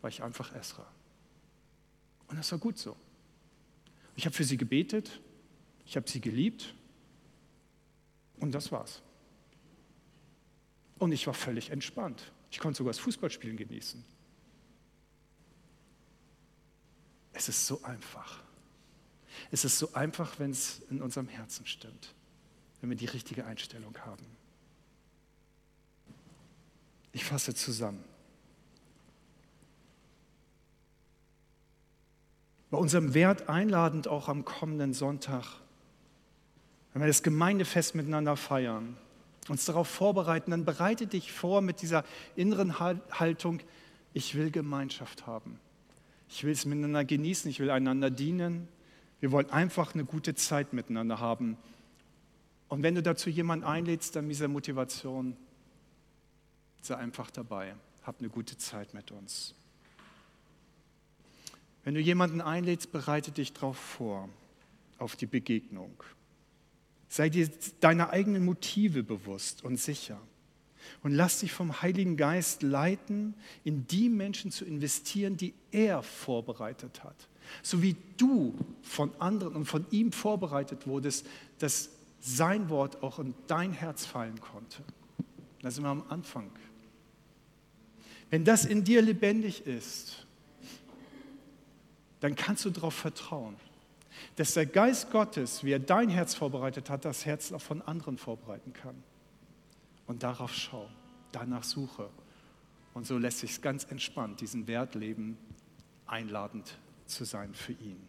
war 0.06 0.10
ich 0.10 0.22
einfach 0.22 0.54
Esra. 0.54 0.86
Und 2.28 2.38
das 2.38 2.52
war 2.52 2.60
gut 2.60 2.78
so. 2.78 2.96
Ich 4.16 4.28
habe 4.28 4.36
für 4.36 4.44
sie 4.44 4.56
gebetet, 4.56 5.20
ich 5.84 5.96
habe 5.96 6.08
sie 6.08 6.22
geliebt 6.22 6.76
und 8.38 8.52
das 8.52 8.72
war's. 8.72 9.02
Und 11.00 11.12
ich 11.12 11.26
war 11.26 11.34
völlig 11.34 11.72
entspannt. 11.72 12.32
Ich 12.52 12.60
konnte 12.60 12.78
sogar 12.78 12.94
das 12.94 13.00
Fußballspielen 13.00 13.58
genießen. 13.58 14.06
Es 17.34 17.50
ist 17.50 17.66
so 17.66 17.82
einfach. 17.82 18.44
Es 19.50 19.66
ist 19.66 19.80
so 19.80 19.92
einfach, 19.94 20.38
wenn 20.38 20.52
es 20.52 20.84
in 20.92 21.02
unserem 21.02 21.30
Herzen 21.30 21.66
stimmt, 21.66 22.14
wenn 22.80 22.92
wir 22.92 22.98
die 22.98 23.08
richtige 23.08 23.48
Einstellung 23.48 23.98
haben. 23.98 24.28
Ich 27.12 27.26
fasse 27.26 27.56
zusammen. 27.56 28.04
Bei 32.76 32.82
unserem 32.82 33.14
Wert 33.14 33.48
einladend 33.48 34.10
auch 34.10 34.28
am 34.28 34.44
kommenden 34.44 34.94
Sonntag, 34.94 35.46
wenn 36.92 37.02
wir 37.02 37.08
das 37.08 37.24
Gemeindefest 37.24 37.96
miteinander 37.96 38.36
feiern, 38.36 38.98
uns 39.48 39.64
darauf 39.64 39.88
vorbereiten, 39.88 40.52
dann 40.52 40.66
bereite 40.66 41.08
dich 41.08 41.32
vor 41.32 41.62
mit 41.62 41.82
dieser 41.82 42.04
inneren 42.36 42.78
Haltung, 42.78 43.62
ich 44.12 44.36
will 44.36 44.52
Gemeinschaft 44.52 45.26
haben. 45.26 45.58
Ich 46.28 46.44
will 46.44 46.52
es 46.52 46.66
miteinander 46.66 47.06
genießen, 47.06 47.50
ich 47.50 47.62
will 47.62 47.70
einander 47.70 48.10
dienen. 48.10 48.68
Wir 49.22 49.32
wollen 49.32 49.50
einfach 49.52 49.94
eine 49.94 50.04
gute 50.04 50.36
Zeit 50.36 50.74
miteinander 50.74 51.22
haben. 51.22 51.56
Und 52.68 52.84
wenn 52.84 52.96
du 52.96 53.02
dazu 53.02 53.30
jemanden 53.30 53.64
einlädst, 53.64 54.18
dann 54.18 54.26
mit 54.26 54.36
dieser 54.36 54.50
Motivation, 54.50 55.38
sei 56.82 56.98
einfach 56.98 57.32
dabei. 57.32 57.74
Hab 58.04 58.20
eine 58.20 58.28
gute 58.28 58.58
Zeit 58.58 58.94
mit 58.94 59.12
uns. 59.12 59.56
Wenn 61.86 61.94
du 61.94 62.02
jemanden 62.02 62.42
einlädst, 62.42 62.92
bereite 62.92 63.32
dich 63.32 63.54
darauf 63.54 63.78
vor, 63.78 64.28
auf 64.98 65.16
die 65.16 65.28
Begegnung. 65.28 65.94
Sei 67.08 67.30
dir 67.30 67.48
deiner 67.80 68.10
eigenen 68.10 68.44
Motive 68.44 69.04
bewusst 69.04 69.64
und 69.64 69.78
sicher. 69.78 70.20
Und 71.04 71.14
lass 71.14 71.40
dich 71.40 71.52
vom 71.52 71.82
Heiligen 71.82 72.18
Geist 72.18 72.64
leiten, 72.64 73.36
in 73.64 73.88
die 73.88 74.10
Menschen 74.10 74.52
zu 74.52 74.66
investieren, 74.66 75.38
die 75.38 75.54
er 75.72 76.02
vorbereitet 76.02 77.04
hat. 77.04 77.28
So 77.62 77.84
wie 77.84 77.96
du 78.18 78.56
von 78.82 79.12
anderen 79.20 79.56
und 79.56 79.66
von 79.66 79.86
ihm 79.92 80.12
vorbereitet 80.12 80.88
wurdest, 80.88 81.28
dass 81.60 81.92
sein 82.20 82.70
Wort 82.70 83.04
auch 83.04 83.20
in 83.20 83.36
dein 83.46 83.72
Herz 83.72 84.06
fallen 84.06 84.40
konnte. 84.42 84.84
Da 85.62 85.70
sind 85.70 85.84
wir 85.84 85.90
am 85.90 86.04
Anfang. 86.10 86.50
Wenn 88.32 88.44
das 88.44 88.66
in 88.66 88.84
dir 88.84 89.04
lebendig 89.04 89.68
ist, 89.68 90.25
dann 92.26 92.36
kannst 92.36 92.66
du 92.66 92.72
darauf 92.72 92.96
vertrauen, 92.96 93.56
dass 94.36 94.56
der 94.56 94.66
Geist 94.66 95.12
Gottes, 95.12 95.64
wie 95.64 95.74
er 95.74 95.80
dein 95.80 96.10
Herz 96.10 96.34
vorbereitet 96.34 96.90
hat, 96.90 97.06
das 97.06 97.24
Herz 97.24 97.52
auch 97.52 97.62
von 97.62 97.84
anderen 97.84 98.18
vorbereiten 98.18 98.74
kann. 98.74 98.96
Und 100.08 100.24
darauf 100.24 100.52
schau, 100.52 100.90
danach 101.32 101.64
suche. 101.64 102.10
Und 102.96 103.06
so 103.06 103.20
lässt 103.20 103.42
sich 103.42 103.62
ganz 103.62 103.84
entspannt 103.84 104.42
diesen 104.42 104.66
Wert 104.66 104.96
leben, 104.96 105.38
einladend 106.08 106.80
zu 107.06 107.26
sein 107.26 107.54
für 107.54 107.74
ihn. 107.74 108.02